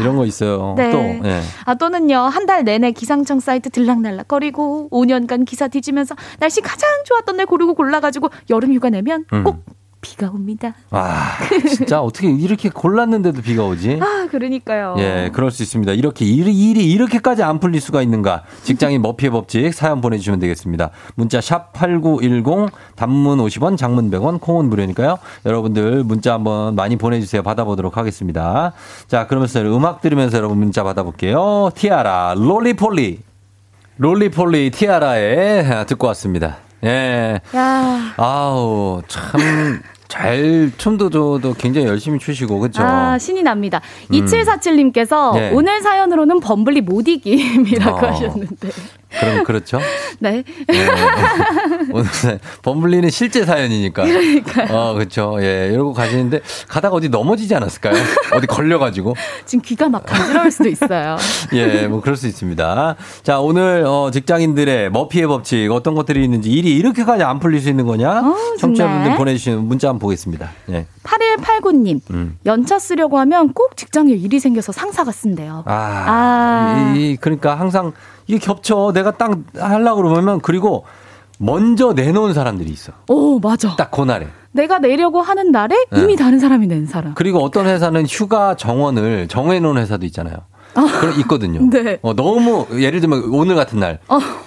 [0.00, 0.74] 이런 거 있어요.
[0.76, 0.90] 네.
[0.92, 0.98] 또,
[1.28, 1.40] 예.
[1.64, 7.38] 아, 또는요, 한 달 내내 기상청 사이트 들락날락 거리고, 5년간 기사 뒤지면서, 날씨 가장 좋았던
[7.38, 9.42] 날 고르고 골라 가지고, 여름 휴가 내면 음.
[9.44, 9.64] 꼭
[10.04, 10.74] 비가 옵니다.
[10.90, 11.38] 아,
[11.68, 13.98] 진짜 어떻게 이렇게 골랐는데도 비가 오지?
[14.02, 14.96] 아, 그러니까요.
[14.98, 15.92] 예, 그럴 수 있습니다.
[15.92, 18.42] 이렇게 일이, 일이 이렇게까지 안 풀릴 수가 있는가?
[18.62, 20.90] 직장인 머피의 법칙 사연 보내주시면 되겠습니다.
[21.14, 25.18] 문자 샵 #8910 단문 50원, 장문 100원, 콩은 무료니까요.
[25.46, 27.42] 여러분들 문자 한번 많이 보내주세요.
[27.42, 28.72] 받아보도록 하겠습니다.
[29.08, 31.70] 자, 그러면서 음악 들으면서 여러분 문자 받아볼게요.
[31.74, 33.20] 티아라, 롤리폴리,
[33.96, 36.58] 롤리폴리 티아라에 듣고 왔습니다.
[36.84, 37.40] 예.
[37.56, 38.12] 야.
[38.18, 39.80] 아우, 참,
[40.14, 42.84] 잘, 춤도 저도 굉장히 열심히 추시고, 그쵸?
[42.84, 43.80] 아, 신이 납니다.
[44.12, 44.24] 음.
[44.24, 45.50] 2747님께서 네.
[45.52, 48.10] 오늘 사연으로는 범블리 못 이김이라고 어.
[48.10, 48.68] 하셨는데.
[49.20, 49.80] 그럼 그렇죠.
[50.18, 50.44] 네.
[51.92, 52.06] 오늘
[52.62, 54.04] 범블리는 실제 사연이니까.
[54.04, 54.68] 그러니까요.
[54.70, 55.36] 어, 그렇죠.
[55.40, 57.94] 예, 이러고 가시는데 가다가 어디 넘어지지 않았을까요?
[58.32, 59.14] 어디 걸려가지고.
[59.44, 61.16] 지금 귀가 막 간지러울 수도 있어요.
[61.54, 62.96] 예, 뭐 그럴 수 있습니다.
[63.22, 67.86] 자, 오늘 어, 직장인들의 머피의 법칙 어떤 것들이 있는지 일이 이렇게까지 안 풀릴 수 있는
[67.86, 68.22] 거냐?
[68.58, 69.16] 청취자분들 정말.
[69.18, 70.50] 보내주시는 문자 한번 보겠습니다.
[70.70, 70.86] 예.
[71.04, 72.38] 8189님, 음.
[72.46, 75.62] 연차 쓰려고 하면 꼭 직장에 일이 생겨서 상사가 쓴대요.
[75.66, 75.72] 아,
[76.06, 76.94] 아.
[76.96, 77.92] 이, 그러니까 항상
[78.26, 78.92] 이게 겹쳐.
[78.92, 80.84] 내가 딱 하려고 그러면 그리고
[81.38, 82.92] 먼저 내놓은 사람들이 있어.
[83.08, 83.76] 오, 맞아.
[83.76, 84.28] 딱 그날에.
[84.52, 86.00] 내가 내려고 하는 날에 네.
[86.00, 87.14] 이미 다른 사람이 낸 사람.
[87.14, 90.36] 그리고 어떤 회사는 휴가 정원을 정해놓은 회사도 있잖아요.
[90.74, 91.60] 그런 있거든요.
[91.70, 91.98] 네.
[92.02, 93.98] 어, 너무 예를 들면 오늘 같은 날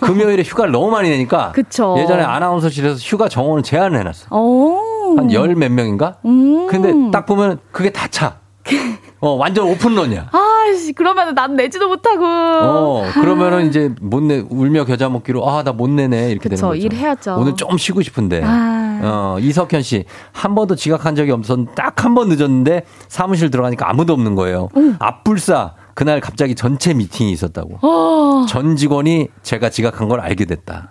[0.01, 1.95] 금요일에 휴가를 너무 많이 내니까 그쵸.
[1.99, 4.35] 예전에 아나운서실에서 휴가 정원을 제한을 해놨어.
[4.35, 5.15] 오.
[5.17, 6.17] 한열 몇 명인가?
[6.25, 6.67] 음.
[6.67, 8.37] 근데 딱 보면 그게 다 차.
[9.19, 10.29] 어, 완전 오픈런이야.
[10.31, 12.23] 아씨, 그러면 난 내지도 못하고.
[12.25, 16.31] 어, 그러면은 이제 못 내, 울며 겨자 먹기로, 아, 나 못 내네.
[16.31, 16.75] 이렇게 그쵸, 되는 거죠.
[16.75, 17.35] 일해야죠.
[17.39, 18.41] 오늘 좀 쉬고 싶은데.
[18.43, 18.99] 아.
[19.03, 20.05] 어, 이석현 씨.
[20.33, 24.69] 한 번도 지각한 적이 없었는데, 딱 한 번 늦었는데, 사무실 들어가니까 아무도 없는 거예요.
[24.99, 25.73] 앞불사.
[25.95, 27.79] 그날 갑자기 전체 미팅이 있었다고.
[27.81, 28.45] 어.
[28.47, 30.89] 전 직원이 제가 지각한 걸 알게 됐다.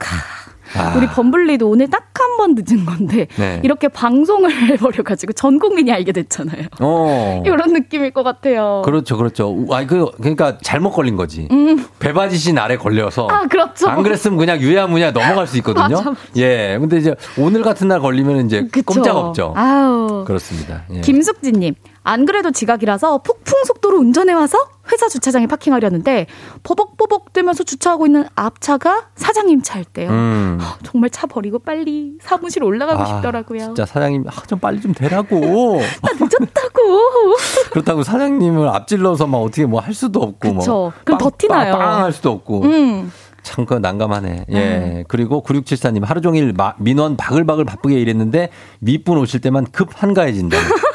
[0.78, 0.94] 아.
[0.96, 3.60] 우리 범블리도 오늘 딱 한 번 늦은 건데 네.
[3.62, 6.66] 이렇게 방송을 해버려가지고 전 국민이 알게 됐잖아요.
[6.80, 7.42] 어.
[7.46, 8.82] 이런 느낌일 것 같아요.
[8.84, 9.56] 그렇죠, 그렇죠.
[9.70, 11.48] 아, 그, 그러니까 잘못 걸린 거지.
[11.50, 11.82] 음.
[11.98, 13.26] 배바지 씨 날에 걸려서.
[13.30, 13.88] 아, 그렇죠.
[13.88, 15.96] 안 그랬으면 그냥 유야무야 넘어갈 수 있거든요.
[15.96, 16.20] 맞아, 맞아.
[16.36, 16.76] 예.
[16.78, 18.84] 근데 이제 오늘 같은 날 걸리면 이제 그쵸.
[18.84, 19.54] 꼼짝 없죠.
[19.56, 20.24] 아우.
[20.26, 20.82] 그렇습니다.
[20.92, 21.00] 예.
[21.00, 21.74] 김숙진님,
[22.08, 24.56] 안 그래도 지각이라서 폭풍 속도로 운전해 와서
[24.92, 26.26] 회사 주차장에 파킹하려는데
[26.62, 30.08] 버벅버벅 되면서 주차하고 있는 앞차가 사장님 차일때요.
[30.10, 30.58] 음.
[30.84, 33.58] 정말 차 버리고 빨리 사무실 올라가고 아, 싶더라고요.
[33.58, 35.36] 진짜 사장님, 아, 좀 빨리 좀 되라고.
[36.20, 37.34] 늦었다고.
[37.72, 40.54] 그렇다고 사장님을 앞질러서 막 어떻게 뭐 할 수도 없고.
[40.58, 40.70] 그쵸.
[40.72, 40.92] 뭐.
[41.04, 41.72] 그럼 더 티나요.
[41.72, 42.62] 빵할 수도 없고.
[42.62, 43.12] 음.
[43.42, 44.46] 참, 그 난감하네.
[44.50, 45.04] 예.
[45.08, 48.50] 그리고 9674님, 하루 종일 마- 민원 바글바글 바쁘게 일했는데
[48.80, 50.56] 밑분 오실 때만 급 한가해진다.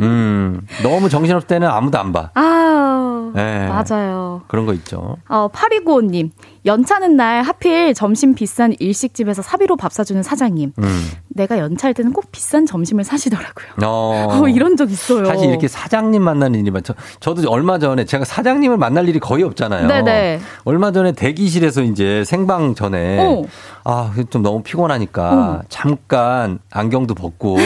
[0.00, 0.66] 음.
[0.82, 2.30] 너무 정신없을 때는 아무도 안 봐.
[2.34, 3.68] 아, 예.
[3.68, 4.42] 맞아요.
[4.48, 5.16] 그런 거 있죠.
[5.28, 6.30] 어, 8295님,
[6.66, 10.72] 연차는 날 하필 점심 비싼 일식집에서 사비로 밥 사주는 사장님.
[10.78, 11.10] 음.
[11.28, 13.66] 내가 연차할 때는 꼭 비싼 점심을 사시더라고요.
[13.84, 14.28] 어.
[14.44, 15.26] 어, 이런 적 있어요.
[15.26, 16.94] 사실 이렇게 사장님 만나는 일이 많죠.
[17.20, 19.88] 저도 얼마 전에 제가 사장님을 만날 일이 거의 없잖아요.
[19.88, 20.40] 네네.
[20.64, 23.42] 얼마 전에 대기실에서 이제 생방 전에 어.
[23.84, 25.60] 아, 좀 너무 피곤하니까 어.
[25.68, 27.58] 잠깐 안경도 벗고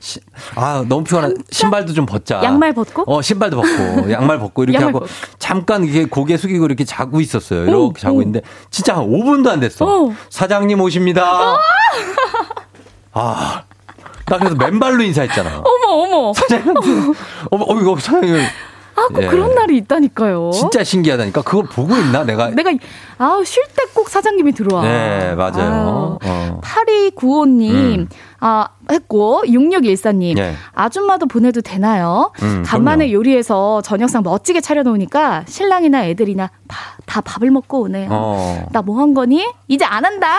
[0.00, 0.20] 시-
[0.54, 2.40] 아, 너무 피곤한 신발도 좀 벗자.
[2.42, 3.02] 양말 벗고?
[3.06, 5.12] 어, 신발도 벗고 양말 벗고 이렇게 양말 하고 벗고.
[5.38, 7.64] 잠깐 이게 고개 숙이고 이렇게 자고 있었어요.
[7.64, 8.22] 이렇게 오, 자고 오.
[8.22, 9.84] 있는데 진짜 한 5분도 안 됐어.
[9.84, 10.14] 어.
[10.30, 11.58] 사장님 오십니다.
[13.12, 13.62] 아.
[14.26, 15.62] 나 그래서 맨발로 인사했잖아.
[15.64, 16.32] 어머, 어머.
[17.50, 18.36] 어머, 어, 이거 사장님.
[18.96, 19.26] 아, 꼭 예.
[19.28, 20.50] 그런 날이 있다니까요.
[20.52, 21.42] 진짜 신기하다니까.
[21.42, 22.48] 그걸 보고 있나, 내가?
[22.48, 22.70] 내가,
[23.18, 24.82] 아우, 쉴 때 꼭 사장님이 들어와.
[24.82, 26.18] 네, 맞아요.
[26.22, 26.60] 어.
[26.62, 28.08] 8295님, 음.
[28.40, 30.52] 아, 했고, 6614님, 예.
[30.74, 32.30] 아줌마도 보내도 되나요?
[32.42, 33.12] 음, 간만에 그럼요.
[33.18, 38.08] 요리해서 저녁상 멋지게 차려놓으니까 신랑이나 애들이나 다, 다 밥을 먹고 오네요.
[38.10, 38.66] 어.
[38.72, 39.46] 나뭐 한 거니?
[39.68, 40.36] 이제 안 한다?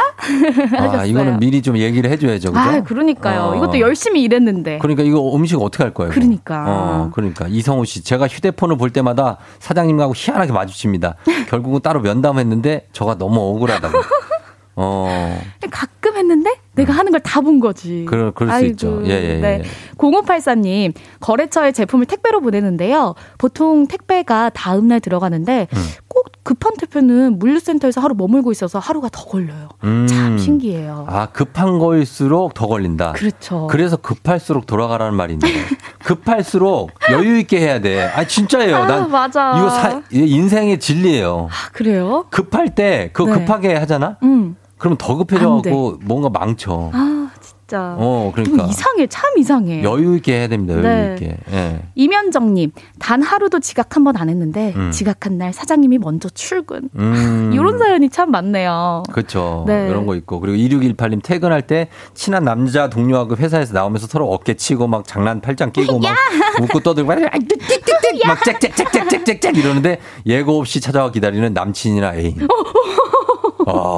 [0.77, 1.03] 아.
[1.05, 2.51] 이거는 미리 좀 얘기를 해줘야죠.
[2.51, 2.59] 그죠?
[2.59, 3.41] 아, 그러니까요.
[3.41, 3.55] 어.
[3.55, 4.77] 이것도 열심히 일했는데.
[4.79, 6.11] 그러니까 이거 음식 어떻게 할 거예요?
[6.11, 6.65] 그러니까.
[6.67, 7.47] 어, 그러니까.
[7.47, 11.15] 이성우 씨, 제가 휴대폰을 볼 때마다 사장님하고 희한하게 마주칩니다.
[11.49, 13.97] 결국은 따로 면담했는데 저가 너무 억울하다고.
[14.75, 15.41] 어,
[15.71, 18.05] 가끔 했는데 내가 하는 걸 다 본 거지.
[18.07, 18.67] 그럴, 그럴 수 아이고.
[18.71, 19.01] 있죠.
[19.05, 19.41] 예, 예, 예.
[19.41, 19.63] 네.
[19.97, 23.15] 0584님, 거래처에 제품을 택배로 보내는데요.
[23.37, 25.83] 보통 택배가 다음날 들어가는데 음.
[26.07, 29.69] 꼭 급한 택배는 물류센터에서 하루 머물고 있어서 하루가 더 걸려요.
[29.83, 30.07] 음.
[30.07, 31.05] 참 신기해요.
[31.09, 33.11] 아, 급한 거일수록 더 걸린다.
[33.13, 33.67] 그렇죠.
[33.67, 35.39] 그래서 급할수록 돌아가라는 있네.
[36.05, 38.03] 급할수록 여유 있게 해야 돼.
[38.03, 38.75] 아, 진짜예요.
[38.77, 39.53] 아, 난 맞아.
[39.57, 41.49] 이거 사, 인생의 진리예요.
[41.51, 42.25] 아, 그래요?
[42.29, 43.39] 급할 때 그거 네.
[43.39, 44.17] 급하게 하잖아?
[44.23, 44.55] 음.
[44.77, 46.91] 그러면 더 급해져갖고 뭔가 망쳐.
[46.93, 47.95] 아, 진짜.
[47.97, 48.65] 어, 그러니까.
[48.65, 49.07] 이상해.
[49.07, 49.83] 참 이상해.
[49.83, 50.73] 여유 있게 해야 됩니다.
[50.75, 51.15] 여유 네.
[51.15, 51.37] 있게.
[51.51, 51.81] 예.
[51.95, 54.91] 이면정님, 단 하루도 지각 한 번 안 했는데, 음.
[54.91, 56.89] 지각한 날 사장님이 먼저 출근.
[56.95, 57.51] 음.
[57.55, 59.03] 이런 사연이 참 많네요.
[59.11, 59.65] 그렇죠.
[59.67, 59.87] 네.
[59.89, 64.87] 이런 거 있고 그리고 2618님 퇴근할 때 친한 남자 동료하고 회사에서 나오면서 서로 어깨 치고
[64.87, 66.15] 막 장난 팔짱 끼고 막
[66.61, 67.17] 웃고 떠들고 막
[68.45, 72.43] 짹짹짹짹짹짹 이러는데 예고 없이 찾아와 기다리는 남친이나 애인.
[72.43, 72.47] 어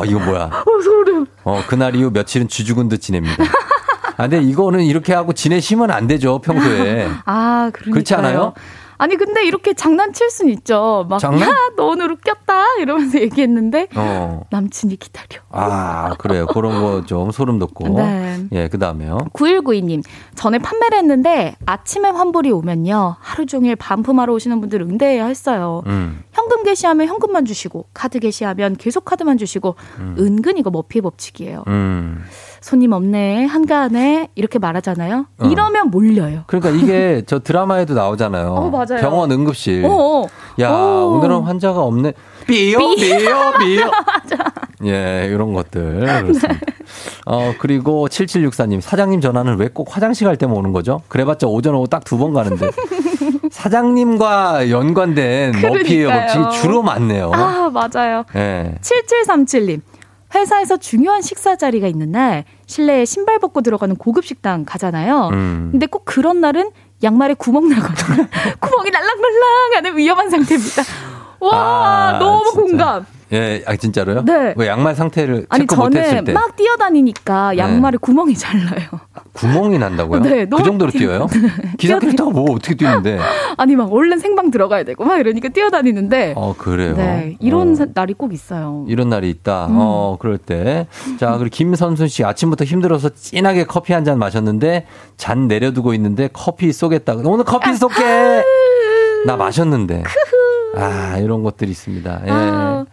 [0.05, 0.43] 이거 뭐야?
[0.65, 1.25] 어, 소름.
[1.43, 3.35] 어 그날 이후 며칠은 쥐죽은 듯 지냅니다.
[4.17, 7.07] 아 근데 이거는 이렇게 하고 지내시면 안 되죠 평소에.
[7.25, 7.93] 아, 그러니까.
[7.93, 8.53] 그렇지 않아요?
[8.99, 11.05] 아니, 근데 이렇게 장난칠 순 있죠.
[11.09, 11.49] 막, 장난?
[11.49, 12.75] 야, 너 오늘 웃겼다.
[12.81, 14.41] 이러면서 얘기했는데, 어.
[14.51, 15.41] 남친이 기다려.
[15.51, 16.45] 아 그래요.
[16.45, 17.97] 그런 거 좀 소름 돋고.
[17.97, 18.43] 네.
[18.51, 19.17] 예 그다음에요.
[19.33, 20.03] 9192님,
[20.35, 23.15] 전에 판매를 했는데 아침에 환불이 오면요.
[23.19, 25.81] 하루 종일 반품하러 오시는 분들 응대해야 했어요.
[25.87, 26.21] 음.
[26.33, 29.75] 현금 게시하면 현금만 주시고, 카드 게시하면 계속 카드만 주시고,
[30.19, 31.63] 은근 이거 머피 법칙이에요.
[31.67, 32.23] 음.
[32.61, 35.25] 손님 없네, 한가하네, 이렇게 말하잖아요.
[35.39, 35.47] 어.
[35.47, 36.43] 이러면 몰려요.
[36.47, 38.47] 그러니까 이게 저 드라마에도 나오잖아요.
[38.53, 38.85] 어.
[38.99, 39.85] 병원 응급실.
[39.85, 40.27] 어, 어.
[40.59, 41.17] 야, 오.
[41.17, 42.13] 오늘은 환자가 없네.
[42.47, 43.91] 삐요, 삐요, 삐요.
[44.85, 45.99] 예, 이런 것들.
[45.99, 46.49] 그렇습니다.
[47.25, 51.01] 어, 그리고 7764님, 사장님 전화는 왜 꼭 화장실 갈 때만 오는 거죠?
[51.09, 52.69] 그래봤자 오전 오후 딱 두 번 가는데.
[53.51, 56.05] 사장님과 연관된 머피의.
[56.07, 57.31] 법칙이 주로 많네요.
[57.33, 58.23] 아, 맞아요.
[58.35, 58.75] 예.
[58.81, 59.81] 7737님.
[60.33, 65.29] 회사에서 중요한 식사 자리가 있는 날 실내에 신발 벗고 들어가는 고급 식당 가잖아요.
[65.33, 65.69] 음.
[65.71, 66.69] 근데 꼭 그런 날은
[67.03, 68.27] 양말에 구멍 나거든요.
[68.59, 70.83] 구멍이 날랑말랑하는 위험한 상태입니다.
[71.39, 72.61] 와 아, 너무 진짜.
[72.61, 73.05] 공감.
[73.31, 74.25] 예, 아, 진짜로요?
[74.25, 74.53] 네.
[74.57, 76.33] 그 양말 상태를 아니 저는 때.
[76.33, 78.87] 막 뛰어다니니까 양말에 구멍이 잘 나요.
[79.33, 80.21] 구멍이 난다고요?
[80.21, 81.27] 네, 그 정도로 뛰어- 뛰어요?
[81.77, 83.19] 기사 캐릭터가 뭐 어떻게 뛰는데?
[83.57, 86.33] 아니 막 얼른 생방 들어가야 되고 막 이러니까 뛰어다니는데.
[86.35, 86.95] 어, 그래요.
[86.95, 87.75] 네 이런 어.
[87.75, 88.85] 사- 날이 꼭 있어요.
[88.87, 89.67] 이런 날이 있다.
[89.67, 89.75] 음.
[89.77, 90.87] 어, 그럴 때.
[91.19, 96.71] 자, 그리고 김선순 씨 아침부터 힘들어서 진하게 커피 한 잔 마셨는데 잔 내려두고 있는데 커피
[96.73, 97.13] 쏘겠다.
[97.23, 98.43] 오늘 커피 쏠게.
[99.25, 100.03] 나 마셨는데.
[100.77, 102.21] 아, 이런 것들이 있습니다.
[102.25, 102.29] 예.
[102.31, 102.85] 아.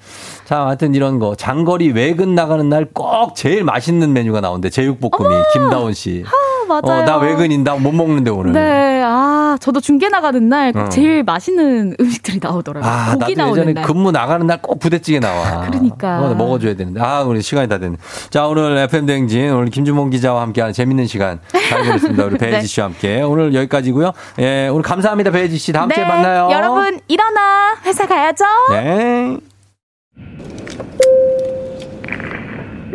[0.46, 1.34] 자, 하여튼 이런 거.
[1.34, 4.70] 장거리 외근 나가는 날 꼭 제일 맛있는 메뉴가 나온대.
[4.70, 5.34] 제육볶음이.
[5.52, 6.24] 김다원 씨.
[6.24, 7.02] 아, 맞아요.
[7.02, 8.52] 어, 나 외근인 다못 먹는데 오늘.
[8.52, 10.88] 네, 아, 저도 중계 나가는 날꼭 어.
[10.88, 12.88] 제일 맛있는 음식들이 나오더라고요.
[12.90, 13.84] 아, 고기 나도 나오는 예전에 날.
[13.84, 15.62] 근무 나가는 날 꼭 부대찌개 나와.
[15.68, 16.20] 그러니까.
[16.20, 17.00] 어, 먹어줘야 되는데.
[17.00, 17.96] 아, 우리 시간이 다 됐네.
[18.30, 22.24] 자, 오늘 FM대행진, 오늘 김주몽 기자와 함께하는 재밌는 시간 잘 보냈습니다.
[22.24, 22.66] 우리 배혜지 네.
[22.66, 23.20] 씨와 함께.
[23.22, 25.30] 오늘 여기까지고요 예, 오늘 감사합니다.
[25.32, 25.72] 배혜지 씨.
[25.72, 26.48] 다음 주에 네, 만나요.
[26.52, 28.44] 여러분 일어나 회사 가야죠.
[28.70, 29.36] 네.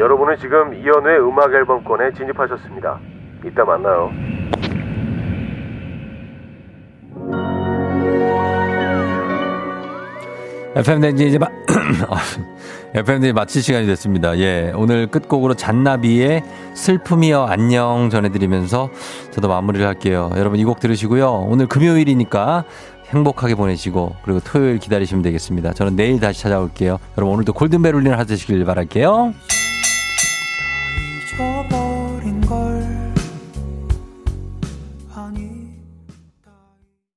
[0.02, 3.00] 여러분은 지금 이연우의 음악 앨범권에 진입하셨습니다.
[3.46, 4.10] 이따 만나요.
[10.76, 11.48] FM대행진 이제 마,
[12.96, 14.38] FM대행진 마칠 시간이 됐습니다.
[14.40, 14.72] 예.
[14.76, 16.44] 오늘 끝곡으로 잔나비의
[16.74, 18.90] 슬픔이여 안녕 전해드리면서
[19.32, 20.30] 저도 마무리를 할게요.
[20.38, 21.30] 여러분 이 곡 들으시고요.
[21.50, 22.64] 오늘 금요일이니까
[23.10, 25.74] 행복하게 보내시고 그리고 토요일 기다리시면 되겠습니다.
[25.74, 26.98] 저는 내일 다시 찾아올게요.
[27.18, 29.34] 여러분 오늘도 골든벨 울리는 하루 되시길 바랄게요.